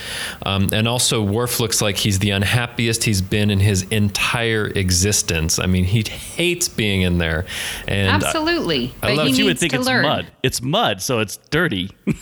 [0.44, 5.58] Um, and also, Worf looks like he's the unhappiest he's been in his entire existence.
[5.58, 7.46] I mean, he hates being in there.
[7.86, 9.28] And absolutely, I, I love.
[9.28, 10.02] you would think it's learn.
[10.02, 10.26] mud.
[10.42, 11.90] It's mud, so it's dirty.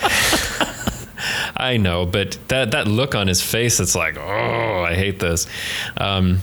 [1.56, 5.46] I know, but that that look on his face, it's like, oh, I hate this.
[5.96, 6.40] Um,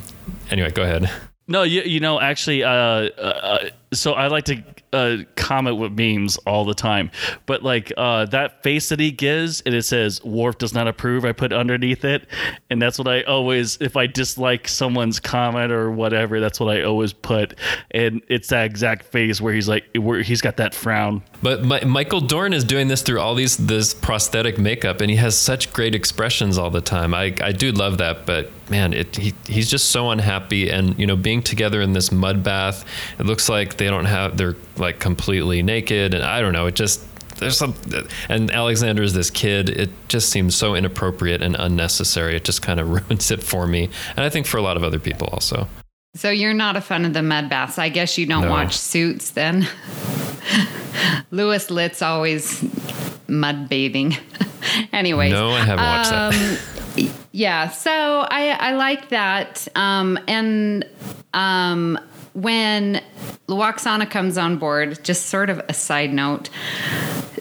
[0.50, 1.10] anyway, go ahead.
[1.48, 3.70] No, you, you know, actually, uh, uh,
[4.00, 7.12] so I like to uh, comment with memes all the time,
[7.46, 11.26] but like uh, that face that he gives and it says Worf does not approve.
[11.26, 12.28] I put underneath it,
[12.70, 16.84] and that's what I always if I dislike someone's comment or whatever, that's what I
[16.84, 17.56] always put,
[17.92, 21.22] and it's that exact face where he's like where he's got that frown.
[21.42, 25.18] But my, Michael Dorn is doing this through all these this prosthetic makeup, and he
[25.18, 27.14] has such great expressions all the time.
[27.14, 31.08] I I do love that, but man, it he, he's just so unhappy, and you
[31.08, 32.86] know being together in this mud bath,
[33.20, 36.68] it looks like they don't have they're like completely naked, and I don't know.
[36.68, 37.02] It just
[37.38, 37.76] there's some,
[38.30, 39.70] and Alexander is this kid.
[39.70, 42.36] It just seems so inappropriate and unnecessary.
[42.36, 44.84] It just kind of ruins it for me, and I think for a lot of
[44.84, 45.68] other people also.
[46.16, 47.78] So you're not a fan of the mud baths.
[47.78, 48.50] I guess you don't no.
[48.50, 49.68] watch Suits then.
[51.32, 52.64] Louis Litt's always
[53.28, 54.16] mud bathing.
[54.94, 55.34] Anyways.
[55.34, 56.32] No, I haven't watched um,
[56.96, 57.12] that.
[57.34, 59.68] yeah, so I I like that.
[59.76, 60.86] Um, and
[61.34, 62.00] um,
[62.36, 63.02] when
[63.48, 66.50] Lwaxana comes on board, just sort of a side note,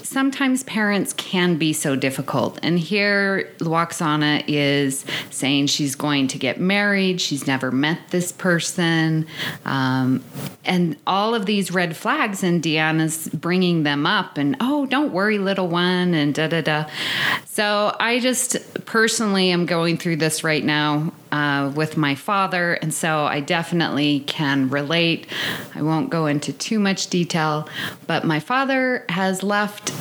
[0.05, 2.61] sometimes parents can be so difficult.
[2.62, 7.20] And here, Lwaxana is saying she's going to get married.
[7.20, 9.26] She's never met this person.
[9.64, 10.22] Um,
[10.64, 14.38] and all of these red flags, and Deanna's bringing them up.
[14.38, 16.88] And, oh, don't worry, little one, and da da da.
[17.47, 22.95] So I just personally am going through this right now uh, with my father, and
[22.95, 25.26] so I definitely can relate.
[25.74, 27.68] I won't go into too much detail,
[28.07, 29.93] but my father has left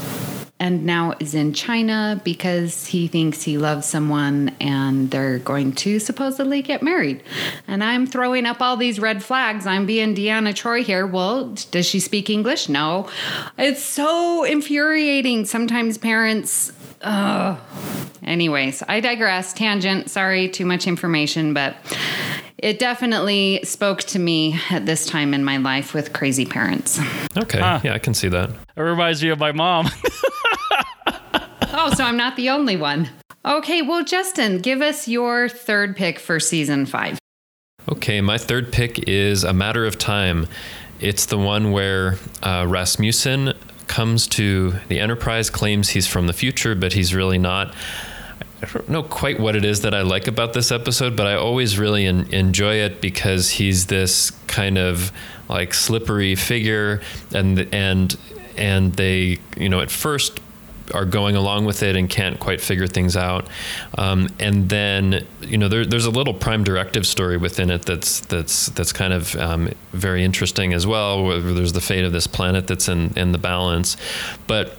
[0.60, 5.98] and now is in China because he thinks he loves someone and they're going to
[5.98, 7.24] supposedly get married.
[7.68, 9.66] And I'm throwing up all these red flags.
[9.66, 11.08] I'm being Deanna Troi here.
[11.08, 12.70] Well, does she speak English?
[12.70, 13.10] No.
[13.58, 15.46] It's so infuriating.
[15.46, 16.72] Sometimes parents
[17.04, 17.60] Ugh.
[18.24, 19.54] Anyways, I digress.
[19.54, 20.10] Tangent.
[20.10, 21.76] Sorry, too much information, but
[22.58, 27.00] it definitely spoke to me at this time in my life with crazy parents.
[27.36, 27.60] Okay.
[27.60, 27.82] Huh.
[27.84, 28.50] Yeah, I can see that.
[28.76, 29.90] It reminds me of my mom.
[31.74, 33.10] oh, so I'm not the only one.
[33.46, 37.20] Okay, well, Justin, give us your third pick for season five.
[37.90, 40.48] Okay, my third pick is A Matter of Time.
[41.02, 43.54] It's the one where uh, Rasmussen
[43.94, 47.76] comes to the Enterprise, claims he's from the future, but he's really not.
[48.60, 51.36] I don't know quite what it is that I like about this episode, but I
[51.36, 55.12] always really enjoy it because he's this kind of
[55.48, 57.02] like slippery figure,
[57.36, 58.18] and and
[58.58, 60.40] and they, you know, at first
[60.94, 63.48] are going along with it and can't quite figure things out.
[63.98, 68.22] Um, and then you know there, there's a little prime directive story within it that's
[68.22, 71.24] that's that's kind of um, very interesting as well.
[71.24, 73.98] Where there's the fate of this planet that's in in the balance,
[74.48, 74.78] but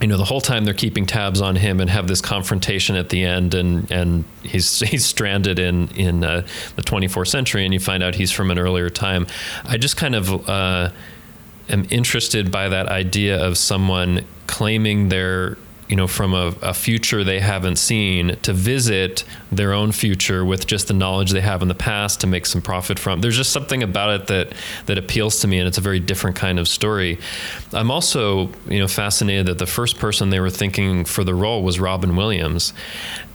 [0.00, 3.08] you know the whole time they're keeping tabs on him and have this confrontation at
[3.08, 7.80] the end and and he's he's stranded in in uh, the 24th century and you
[7.80, 9.26] find out he's from an earlier time
[9.64, 10.90] i just kind of uh,
[11.68, 15.56] am interested by that idea of someone claiming their
[15.88, 20.66] you know, from a, a, future they haven't seen to visit their own future with
[20.66, 23.20] just the knowledge they have in the past to make some profit from.
[23.20, 24.52] There's just something about it that
[24.86, 27.18] that appeals to me, and it's a very different kind of story.
[27.72, 31.62] I'm also, you know, fascinated that the first person they were thinking for the role
[31.62, 32.72] was Robin Williams,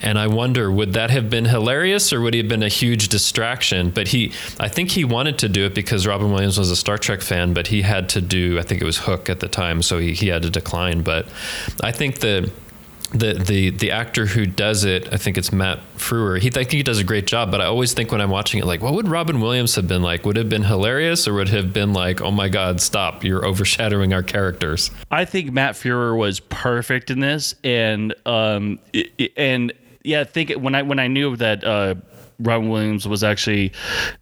[0.01, 3.09] and I wonder would that have been hilarious or would he have been a huge
[3.09, 3.91] distraction?
[3.91, 6.97] But he, I think he wanted to do it because Robin Williams was a Star
[6.97, 9.81] Trek fan, but he had to do, I think it was Hook at the time,
[9.81, 11.01] so he, he had to decline.
[11.03, 11.27] But
[11.81, 12.40] I think that
[13.11, 16.39] the the the actor who does it, I think it's Matt Frewer.
[16.39, 18.59] He I think he does a great job, but I always think when I'm watching
[18.59, 20.25] it, like, what would Robin Williams have been like?
[20.25, 23.23] Would it have been hilarious, or would it have been like, oh my god, stop,
[23.23, 24.91] you're overshadowing our characters?
[25.11, 28.79] I think Matt Frewer was perfect in this, and um
[29.35, 31.63] and yeah, I think when I when I knew that.
[31.63, 31.95] uh
[32.43, 33.71] Robin Williams was actually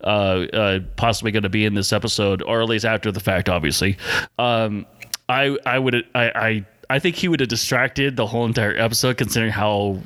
[0.03, 3.47] uh, uh, possibly going to be in this episode, or at least after the fact,
[3.47, 3.95] obviously.
[4.37, 4.85] Um,
[5.29, 9.17] I I would I, I I think he would have distracted the whole entire episode,
[9.17, 9.99] considering how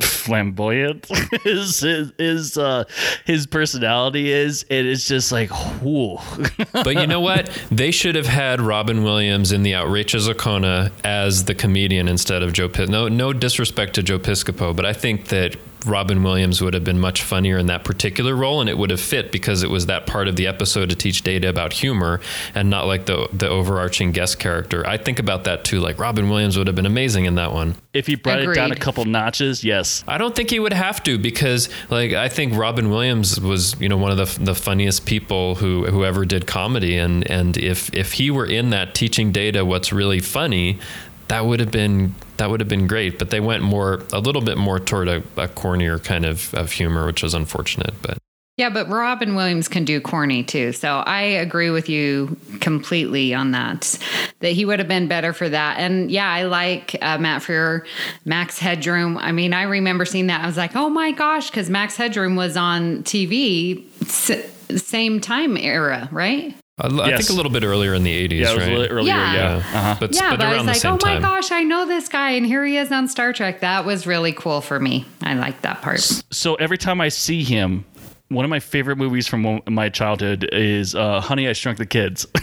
[0.00, 1.06] flamboyant
[1.44, 1.80] his
[2.18, 2.84] his uh,
[3.24, 4.64] his personality is.
[4.68, 5.50] It is just like,
[5.82, 6.18] whoo.
[6.72, 7.50] but you know what?
[7.70, 12.52] They should have had Robin Williams in the Outrageous Okona as the comedian instead of
[12.52, 12.88] Joe Piscopo.
[12.88, 15.56] No, no disrespect to Joe Piscopo, but I think that
[15.86, 19.00] Robin Williams would have been much funnier in that particular role, and it would have
[19.00, 22.20] fit because it was that part of the episode to teach Data about humor
[22.54, 24.86] and not like the the overarching guest character.
[24.86, 25.80] I think about that too.
[25.80, 27.76] Like Robin Williams would have been amazing in that one.
[27.92, 30.04] If he brought it down a couple notches, yes.
[30.06, 33.88] I don't think he would have to because like I think Robin Williams was you
[33.88, 37.92] know one of the the funniest people who who ever did comedy and and if
[37.94, 40.78] if he were in that teaching Data what's really funny
[41.30, 44.42] that would have been that would have been great but they went more a little
[44.42, 48.18] bit more toward a, a cornier kind of, of humor which was unfortunate but
[48.56, 50.72] Yeah, but Robin Williams can do corny too.
[50.72, 53.96] So I agree with you completely on that.
[54.40, 55.78] That he would have been better for that.
[55.78, 57.86] And yeah, I like uh, Matt Frewer,
[58.26, 59.16] Max Headroom.
[59.16, 60.42] I mean, I remember seeing that.
[60.44, 65.56] I was like, oh my gosh, because Max Headroom was on TV s- same time
[65.56, 66.54] era, right?
[66.80, 67.18] I, I Yes.
[67.18, 69.14] think a little bit earlier in the 80s Yeah, it was right a little earlier.
[69.14, 69.32] Yeah.
[69.34, 69.56] Yeah.
[69.56, 69.96] yeah Uh-huh.
[70.00, 71.86] but, yeah, but but I was the like, same oh my time gosh, I know
[71.86, 73.60] this guy, and here he is on Star Trek.
[73.60, 75.04] That was really cool for me.
[75.22, 76.00] I like that part.
[76.30, 77.84] So every time I see him,
[78.28, 82.26] one of my favorite movies from my childhood is uh, Honey, I Shrunk the Kids.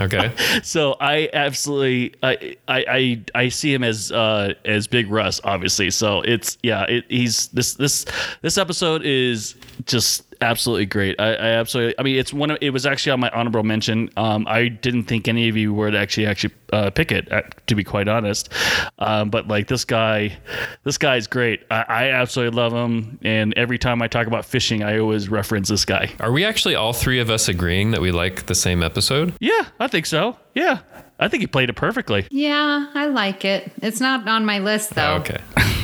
[0.00, 0.30] okay
[0.62, 5.90] so I absolutely I I I, I see him as uh, as Big Russ, obviously.
[5.90, 8.06] So it's yeah, it, he's this this
[8.42, 9.56] this episode is
[9.86, 11.20] just absolutely great.
[11.20, 11.94] I, I absolutely.
[11.98, 12.50] I mean, it's one.
[12.50, 14.10] Of, it was actually on my honorable mention.
[14.16, 17.74] Um, I didn't think any of you would actually actually uh, pick it, uh, to
[17.74, 18.52] be quite honest.
[18.98, 20.36] Um, but like this guy,
[20.84, 21.64] this guy's great.
[21.70, 23.18] I, I absolutely love him.
[23.22, 26.10] And every time I talk about fishing, I always reference this guy.
[26.20, 29.66] are we actually all three of us agreeing that we like the same episode Yeah,
[29.80, 30.36] I think so.
[30.54, 30.80] Yeah,
[31.18, 32.26] I think he played it perfectly.
[32.30, 33.70] Yeah, I like it.
[33.82, 35.14] It's not on my list though.
[35.14, 35.38] okay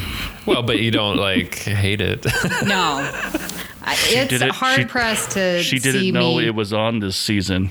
[0.47, 2.25] well but you don't like hate it
[2.67, 3.11] No.
[3.87, 6.47] I- It's it- hard she- pressed to She didn't know me.
[6.47, 7.71] it was on this season.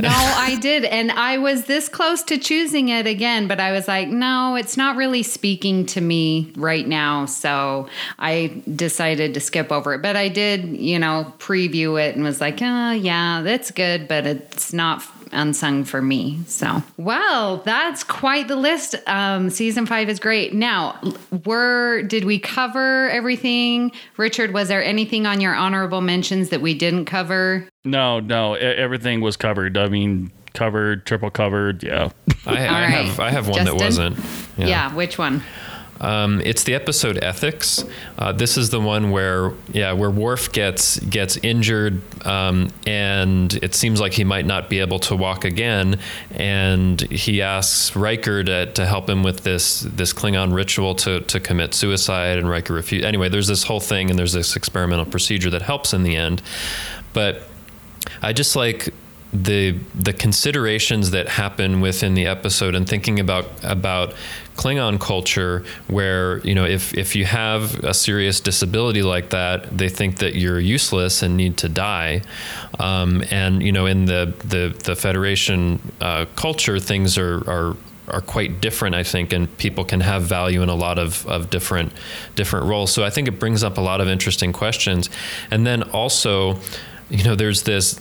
[0.00, 0.84] no, I did.
[0.84, 4.76] And I was this close to choosing it again, but I was like, no, it's
[4.76, 7.26] not really speaking to me right now.
[7.26, 10.02] So I decided to skip over it.
[10.02, 14.26] But I did, you know, preview it and was like, oh, yeah, that's good, but
[14.26, 15.00] it's not
[15.32, 16.40] unsung for me.
[16.46, 18.94] So, well, that's quite the list.
[19.06, 20.54] Um, season five is great.
[20.54, 21.00] Now,
[21.44, 23.92] were did we cover everything?
[24.16, 27.66] Richard, was there anything on your honorable mentions that we didn't cover?
[27.84, 29.76] No, no, everything was covered.
[29.76, 31.82] I mean, covered, triple covered.
[31.82, 32.10] Yeah.
[32.46, 32.88] I, I right.
[32.90, 34.18] have I have one that wasn't.
[34.56, 35.42] Yeah, which one?
[36.02, 37.84] Um, it's the episode ethics.
[38.18, 43.74] Uh, this is the one where yeah where Worf gets gets injured um, and it
[43.74, 45.98] seems like he might not be able to walk again,
[46.32, 51.40] and he asks Riker to, to help him with this this Klingon ritual to to
[51.40, 53.06] commit suicide, and Riker refuses.
[53.06, 56.42] Anyway, there's this whole thing, and there's this experimental procedure that helps in the end,
[57.12, 57.48] but
[58.20, 58.92] I just like
[59.32, 64.14] the the considerations that happen within the episode and thinking about about
[64.56, 69.88] Klingon culture where you know if if you have a serious disability like that they
[69.88, 72.20] think that you're useless and need to die
[72.78, 77.76] um, and you know in the the the Federation uh, culture things are are
[78.08, 81.50] are quite different, I think, and people can have value in a lot of, of
[81.50, 81.92] different
[82.34, 82.92] different roles.
[82.92, 85.08] So I think it brings up a lot of interesting questions.
[85.50, 86.58] And then also,
[87.08, 88.00] you know, there's this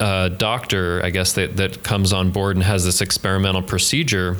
[0.00, 4.36] uh, doctor, I guess, that, that comes on board and has this experimental procedure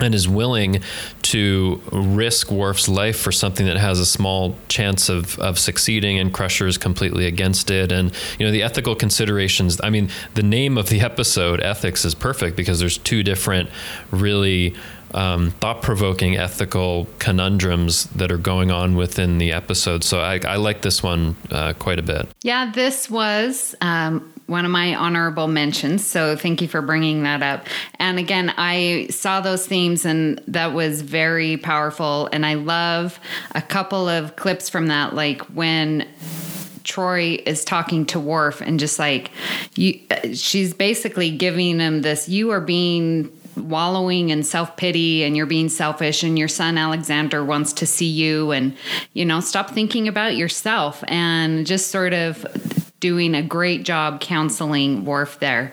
[0.00, 0.82] and is willing
[1.22, 6.32] to risk Worf's life for something that has a small chance of, of succeeding, and
[6.32, 7.92] Crusher is completely against it.
[7.92, 9.80] And you know the ethical considerations.
[9.82, 13.70] I mean, the name of the episode, "Ethics," is perfect because there's two different,
[14.10, 14.74] really
[15.12, 20.02] um, thought-provoking ethical conundrums that are going on within the episode.
[20.02, 22.26] So I, I like this one uh, quite a bit.
[22.42, 26.06] Yeah, this was um, one of my honorable mentions.
[26.06, 27.66] So thank you for bringing that up.
[27.98, 32.28] And again, I saw those themes and that was very powerful.
[32.32, 33.18] And I love
[33.54, 36.08] a couple of clips from that, like when.
[36.84, 39.30] Troi is talking to Worf and just like
[39.74, 40.00] you
[40.34, 46.22] she's basically giving him this you are being wallowing in self-pity and you're being selfish
[46.22, 48.76] and your son Alexander wants to see you and
[49.14, 52.44] you know stop thinking about yourself and just sort of
[53.04, 55.70] doing a great job counseling Worf there.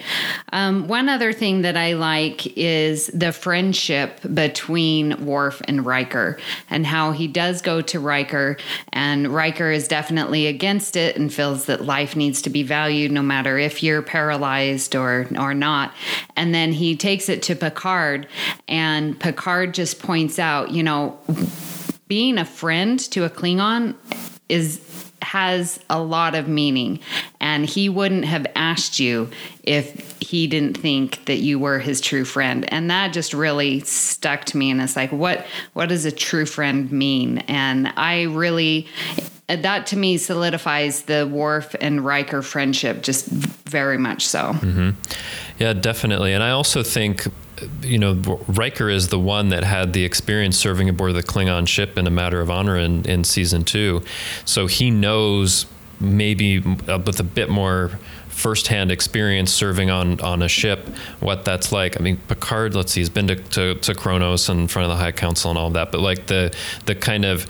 [0.51, 6.37] Um, one other thing that I like is the friendship between Worf and Riker
[6.69, 8.57] and how he does go to Riker,
[8.91, 13.21] and Riker is definitely against it and feels that life needs to be valued no
[13.21, 15.93] matter if you're paralyzed or or not.
[16.35, 18.27] And then he takes it to Picard,
[18.67, 21.17] and Picard just points out, you know
[22.09, 23.95] being a friend to a Klingon
[24.49, 24.81] is
[25.21, 26.99] has a lot of meaning
[27.39, 29.29] and he wouldn't have asked you
[29.63, 34.45] if he didn't think that you were his true friend and that just really stuck
[34.45, 38.87] to me and it's like what what does a true friend mean and i really
[39.47, 44.53] that to me solidifies the Worf and Riker friendship just very much so.
[44.53, 44.91] Mm-hmm.
[45.59, 46.33] Yeah, definitely.
[46.33, 47.27] And I also think
[47.81, 48.13] you know,
[48.47, 52.11] Riker is the one that had the experience serving aboard the Klingon ship in a
[52.11, 54.01] matter of honor in, in season two.
[54.45, 55.65] So he knows
[55.99, 57.99] maybe uh, with a bit more
[58.29, 60.87] firsthand experience serving on on a ship
[61.19, 61.99] what that's like.
[61.99, 65.03] I mean, Picard, let's see, he's been to, to, to Kronos in front of the
[65.03, 66.55] High Council and all of that, but like the
[66.85, 67.45] the kind of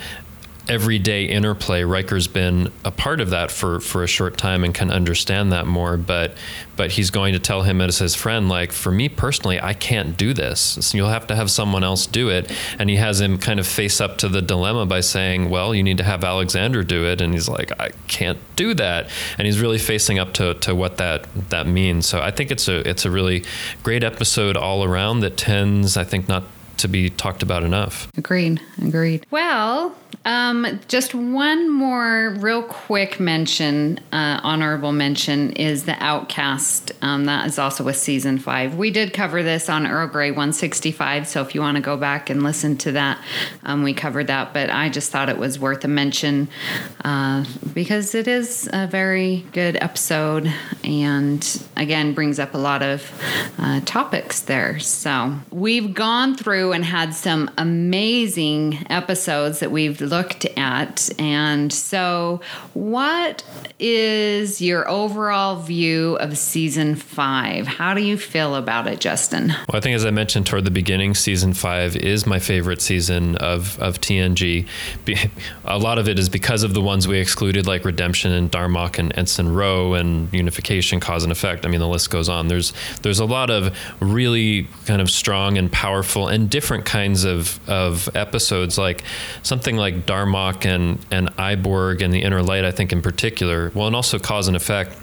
[0.71, 1.83] everyday interplay.
[1.83, 5.67] Riker's been a part of that for, for a short time and can understand that
[5.67, 5.97] more.
[5.97, 6.35] But
[6.77, 10.15] but he's going to tell him as his friend, like for me personally, I can't
[10.15, 10.77] do this.
[10.79, 12.49] So you'll have to have someone else do it.
[12.79, 15.83] And he has him kind of face up to the dilemma by saying, well, you
[15.83, 17.19] need to have Alexander do it.
[17.19, 19.09] And he's like, I can't do that.
[19.37, 22.07] And he's really facing up to, to what that that means.
[22.07, 23.43] So I think it's a it's a really
[23.83, 26.45] great episode all around that tends, I think, not
[26.77, 28.09] to be talked about enough.
[28.17, 28.59] Agreed.
[28.81, 29.25] Agreed.
[29.29, 36.91] Well, um, just one more real quick mention, uh, honorable mention, is the Outcast.
[37.01, 38.75] Um, that is also with season five.
[38.75, 42.29] We did cover this on Earl Grey 165, so if you want to go back
[42.29, 43.19] and listen to that,
[43.63, 44.53] um, we covered that.
[44.53, 46.49] But I just thought it was worth a mention
[47.03, 50.53] uh, because it is a very good episode
[50.83, 53.11] and again brings up a lot of
[53.57, 54.77] uh, topics there.
[54.79, 61.09] So we've gone through and had some amazing episodes that we've looked at.
[61.19, 62.41] And so,
[62.73, 63.43] what
[63.79, 67.65] is your overall view of season five?
[67.65, 69.47] How do you feel about it, Justin?
[69.47, 73.37] Well, I think, as I mentioned toward the beginning, season five is my favorite season
[73.37, 74.67] of, of TNG.
[75.65, 78.99] A lot of it is because of the ones we excluded, like Redemption and Darmok
[78.99, 81.65] and Ensign Ro and Unification, Cause and Effect.
[81.65, 82.47] I mean, the list goes on.
[82.47, 87.59] There's there's a lot of really kind of strong and powerful and different kinds of,
[87.69, 89.03] of episodes, like
[89.43, 93.71] something like Darmok and, and I, Borg and the Inner Light, I think in particular,
[93.73, 94.97] well, and also Cause and Effect,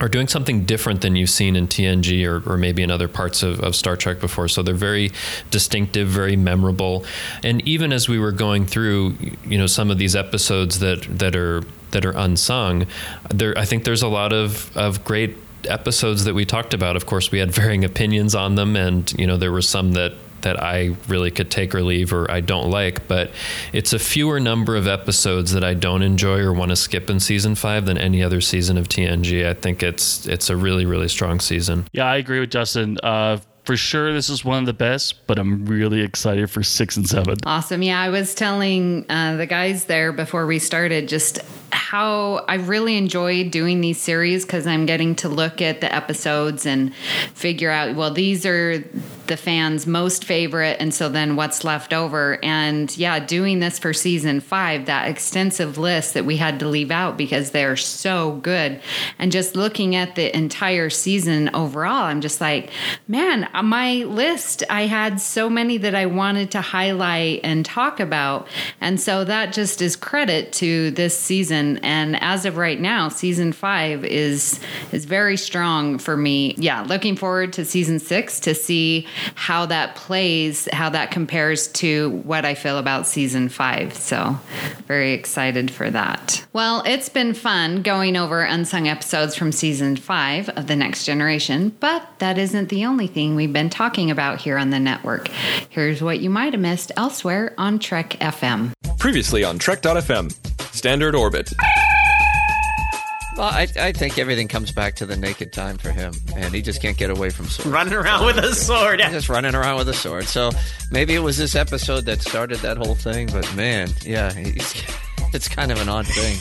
[0.00, 3.42] are doing something different than you've seen in TNG or, or maybe in other parts
[3.42, 4.48] of, of, Star Trek before.
[4.48, 5.12] So they're very
[5.50, 7.04] distinctive, very memorable.
[7.42, 9.16] And even as we were going through,
[9.46, 12.86] you know, some of these episodes that that are that are unsung,
[13.30, 15.36] there I think there's a lot of, of great
[15.68, 16.96] episodes that we talked about.
[16.96, 20.14] Of course, we had varying opinions on them, and you know, there were some that
[20.44, 23.30] that I really could take or leave or I don't like, but
[23.72, 27.20] it's a fewer number of episodes that I don't enjoy or want to skip in
[27.20, 29.46] season five than any other season of TNG.
[29.46, 31.86] I think it's it's a really really strong season.
[31.92, 32.98] Yeah, I agree with Justin.
[33.02, 36.96] Uh, for sure this is one of the best, but I'm really excited for six
[36.96, 37.36] and seven.
[37.44, 37.82] Awesome.
[37.82, 41.38] Yeah, I was telling uh, the guys there before we started just
[41.72, 46.66] how I really enjoy doing these series because I'm getting to look at the episodes
[46.66, 46.94] and
[47.34, 48.84] figure out, well, these are
[49.26, 52.38] the fans' most favorite, and so then what's left over.
[52.42, 56.90] And yeah, doing this for season five, that extensive list that we had to leave
[56.90, 58.80] out because they're so good.
[59.18, 62.70] And just looking at the entire season overall, I'm just like,
[63.08, 68.00] man, uh, my list, I had so many that I wanted to highlight and talk
[68.00, 68.48] about.
[68.80, 71.78] And so that just is credit to this season.
[71.78, 74.60] And as of right now, season five is
[74.92, 76.54] is very strong for me.
[76.58, 82.10] Yeah, looking forward to season six to see how that plays, how that compares to
[82.24, 83.94] what I feel about season five.
[83.94, 84.38] So,
[84.86, 86.44] very excited for that.
[86.52, 91.74] Well, it's been fun going over unsung episodes from season five of The Next Generation,
[91.80, 95.28] but that isn't the only thing we've been talking about here on the network.
[95.68, 98.72] Here's what you might have missed elsewhere on Trek FM.
[98.98, 100.32] Previously on Trek.fm,
[100.74, 101.52] Standard Orbit.
[103.36, 106.62] Well, I, I think everything comes back to the naked time for him, and he
[106.62, 107.74] just can't get away from sword.
[107.74, 109.00] Running around with a sword.
[109.00, 110.24] He's just running around with a sword.
[110.26, 110.50] So
[110.92, 114.84] maybe it was this episode that started that whole thing, but man, yeah, he's
[115.34, 116.36] it's kind of an odd thing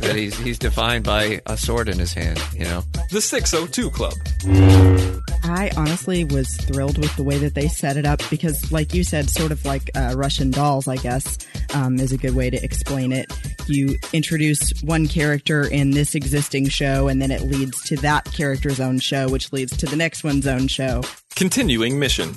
[0.00, 2.40] that he's he's defined by a sword in his hand.
[2.52, 4.12] You know, the 602 Club.
[5.44, 9.04] I honestly was thrilled with the way that they set it up because, like you
[9.04, 11.38] said, sort of like uh, Russian dolls, I guess,
[11.74, 13.32] um, is a good way to explain it.
[13.66, 18.80] You introduce one character in this existing show, and then it leads to that character's
[18.80, 21.02] own show, which leads to the next one's own show.
[21.34, 22.34] Continuing mission.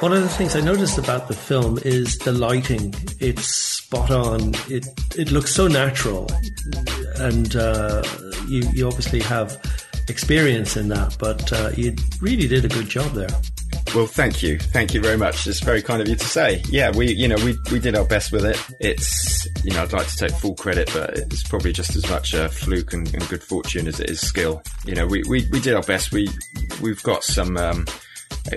[0.00, 2.94] One of the things I noticed about the film is the lighting.
[3.18, 4.54] It's spot on.
[4.68, 4.86] It
[5.16, 6.28] it looks so natural,
[7.16, 8.04] and uh,
[8.46, 9.60] you you obviously have
[10.08, 13.28] experience in that, but uh, you really did a good job there.
[13.92, 15.46] Well, thank you, thank you very much.
[15.48, 16.62] It's very kind of you to say.
[16.68, 18.62] Yeah, we, you know, we, we did our best with it.
[18.80, 22.34] It's, you know, I'd like to take full credit, but it's probably just as much
[22.34, 24.62] a fluke and, and good fortune as it is skill.
[24.84, 26.12] You know, we, we, we did our best.
[26.12, 26.28] We
[26.80, 27.56] we've got some.
[27.56, 27.86] Um,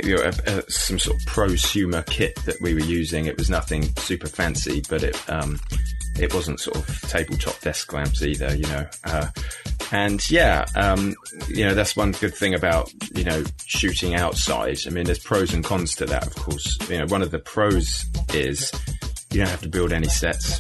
[0.04, 3.26] you know, a, a, some sort of prosumer kit that we were using.
[3.26, 5.60] It was nothing super fancy, but it um,
[6.20, 8.88] it wasn't sort of tabletop desk lamps either, you know.
[9.04, 9.28] Uh,
[9.92, 11.16] and yeah, um,
[11.50, 14.78] you know, that's one good thing about, you know, shooting outside.
[14.88, 16.78] I mean, there's pros and cons to that, of course.
[16.90, 18.72] You know, one of the pros is
[19.32, 20.60] you don't have to build any sets.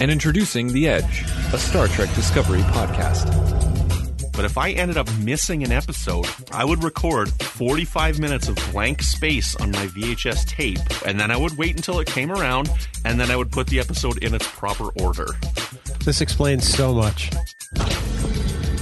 [0.00, 3.71] And introducing The Edge, a Star Trek Discovery podcast.
[4.32, 9.02] But if I ended up missing an episode, I would record 45 minutes of blank
[9.02, 12.70] space on my VHS tape, and then I would wait until it came around,
[13.04, 15.26] and then I would put the episode in its proper order.
[16.04, 17.30] This explains so much.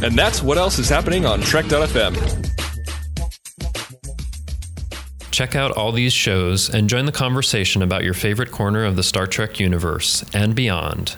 [0.03, 2.47] And that's what else is happening on Trek.fm.
[5.31, 9.03] Check out all these shows and join the conversation about your favorite corner of the
[9.03, 11.17] Star Trek universe and beyond.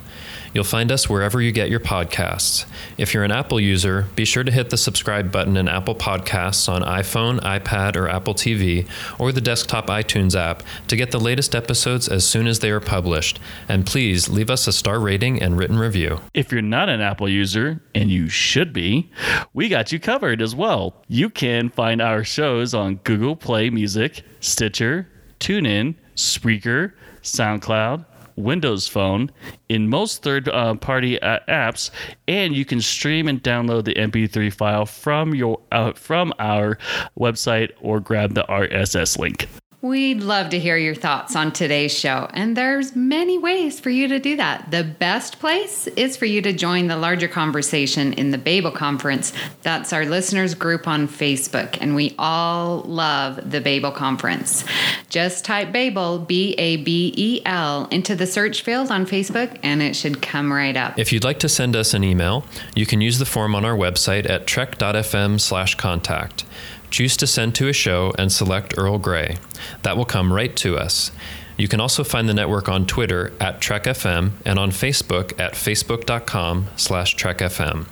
[0.55, 2.67] You'll find us wherever you get your podcasts.
[2.99, 6.69] If you're an Apple user, be sure to hit the subscribe button in Apple Podcasts
[6.69, 8.87] on iPhone, iPad, or Apple TV,
[9.19, 12.81] or the desktop iTunes app to get the latest episodes as soon as they are
[12.81, 13.41] published.
[13.69, 16.21] And please leave us a star rating and written review.
[16.35, 19.11] If you're not an Apple user, and you should be,
[19.55, 21.03] we got you covered as well.
[21.09, 25.09] You can find our shows on Google Play Music, Stitcher,
[25.41, 26.93] TuneIn, Spreaker,
[27.23, 28.05] SoundCloud,
[28.37, 29.31] Windows Phone,
[29.69, 31.91] in most third uh, party uh, apps,
[32.29, 36.79] and you can stream and download the MP3 file from your uh, from our
[37.19, 39.49] website or grab the RSS link.
[39.83, 44.07] We'd love to hear your thoughts on today's show, and there's many ways for you
[44.07, 44.71] to do that.
[44.71, 49.33] The best place is for you to join the larger conversation in the Babel Conference.
[49.63, 54.65] That's our listeners group on Facebook, and we all love the Babel Conference.
[55.09, 59.83] Just type Babel, B A B E L, into the search field on Facebook, and
[59.83, 60.97] it should come right up.
[60.97, 62.45] If you'd like to send us an email,
[62.77, 66.45] you can use the form on our website at trek.fm/contact.
[66.93, 69.39] Choose to send to a show and select Earl Grey.
[69.83, 71.11] That will come right to us.
[71.57, 76.69] You can also find the network on Twitter at TrekFM and on Facebook at facebook.com
[76.77, 77.87] slash TrekFM.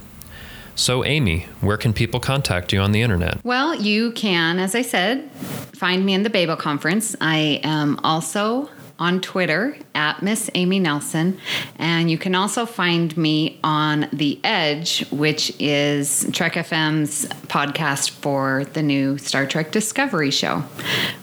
[0.74, 3.42] So, Amy, where can people contact you on the internet?
[3.42, 7.16] Well, you can, as I said, find me in the Babel Conference.
[7.22, 8.68] I am also
[9.00, 11.38] on Twitter at Miss Amy Nelson.
[11.76, 18.64] And you can also find me on The Edge, which is Trek FM's podcast for
[18.74, 20.62] the new Star Trek Discovery show.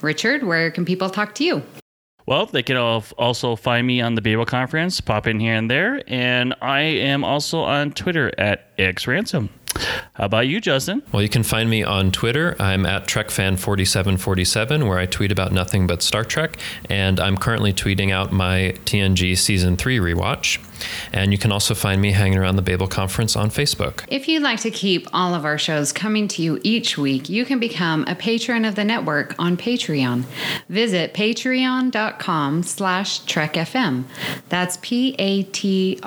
[0.01, 1.61] Richard, where can people talk to you?
[2.25, 6.03] Well, they can also find me on the Babel Conference, pop in here and there.
[6.07, 9.47] And I am also on Twitter at xransom.
[10.13, 11.03] How about you, Justin?
[11.11, 12.55] Well, you can find me on Twitter.
[12.59, 16.57] I'm at TrekFan4747, where I tweet about nothing but Star Trek.
[16.89, 20.63] And I'm currently tweeting out my TNG Season 3 rewatch.
[21.13, 24.03] And you can also find me hanging around the Babel Conference on Facebook.
[24.07, 27.45] If you'd like to keep all of our shows coming to you each week, you
[27.45, 30.23] can become a patron of the network on Patreon.
[30.69, 34.03] Visit patreon.com slash trekfm.
[34.49, 36.03] That's P-A-T-R-E-O-N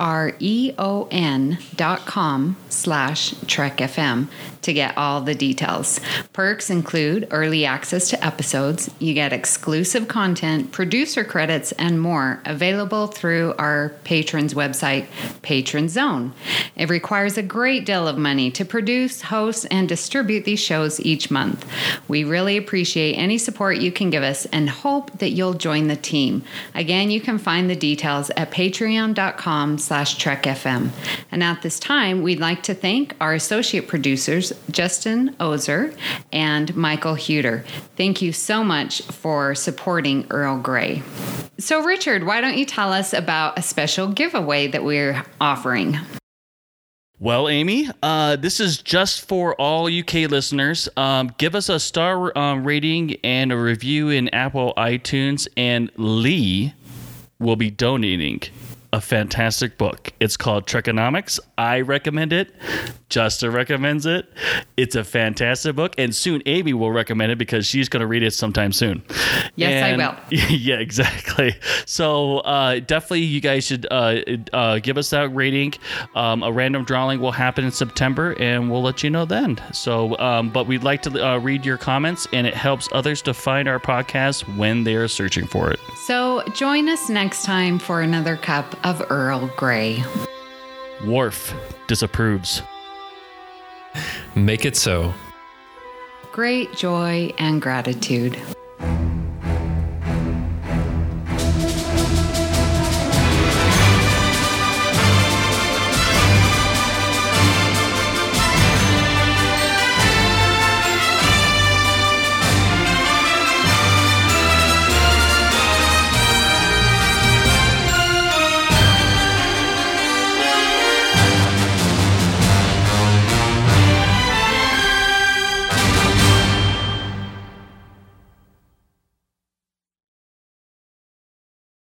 [1.75, 4.27] dot com slash trekfm
[4.61, 5.99] to get all the details.
[6.33, 13.07] Perks include early access to episodes, you get exclusive content, producer credits, and more available
[13.07, 15.07] through our patrons' website,
[15.41, 16.33] Patron Zone.
[16.75, 21.31] It requires a great deal of money to produce, host, and distribute these shows each
[21.31, 21.65] month.
[22.07, 25.95] We really appreciate any support you can give us and hope that you'll join the
[25.95, 26.43] team.
[26.75, 30.89] Again, you can find the details at patreon.com slash trekfm.
[31.31, 35.93] And at this time, we'd like to thank our associate producers, Justin Oser
[36.31, 37.65] and Michael Huter.
[37.95, 41.03] Thank you so much for supporting Earl Grey.
[41.57, 45.97] So, Richard, why don't you tell us about a special giveaway that we're offering?
[47.19, 50.89] Well, Amy, uh, this is just for all UK listeners.
[50.97, 56.73] Um, give us a star um, rating and a review in Apple iTunes, and Lee
[57.37, 58.41] will be donating
[58.93, 60.11] a fantastic book.
[60.19, 61.39] It's called Trekonomics.
[61.57, 62.53] I recommend it.
[63.09, 64.31] Justin recommends it.
[64.77, 68.23] It's a fantastic book, and soon Amy will recommend it because she's going to read
[68.23, 69.03] it sometime soon.
[69.55, 70.17] Yes, and, I will.
[70.51, 71.55] Yeah, exactly.
[71.85, 74.21] So uh, definitely, you guys should uh,
[74.53, 75.73] uh, give us that rating.
[76.15, 79.59] Um, a random drawing will happen in September, and we'll let you know then.
[79.73, 83.33] So, um, but we'd like to uh, read your comments, and it helps others to
[83.33, 85.79] find our podcast when they're searching for it.
[86.05, 90.03] So join us next time for another cup of Earl Grey.
[91.05, 91.53] Worf
[91.87, 92.61] disapproves.
[94.35, 95.13] Make it so.
[96.31, 98.39] great joy and gratitude.